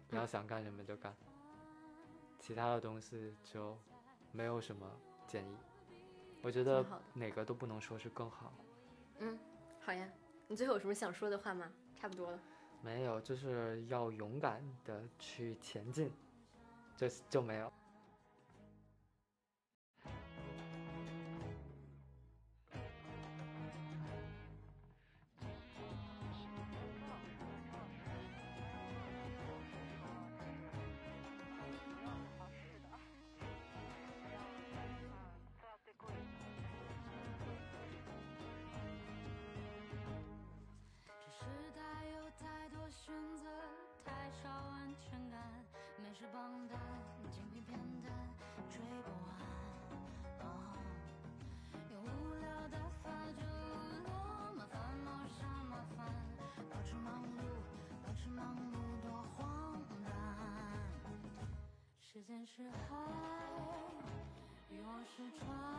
[0.08, 1.14] 你要想干什么就干，
[2.38, 3.76] 其他的东西就
[4.32, 4.90] 没有什么
[5.26, 5.56] 建议。
[6.40, 8.52] 我觉得哪个都不能说是更好。
[9.18, 9.38] 嗯，
[9.80, 10.08] 好呀，
[10.48, 11.70] 你最后有什么想说的话吗？
[11.94, 12.38] 差不多了，
[12.80, 16.10] 没有，就是要勇敢的去前进。
[16.96, 17.72] 就就没有。
[62.44, 62.96] 是海
[64.68, 65.71] 欲望是船。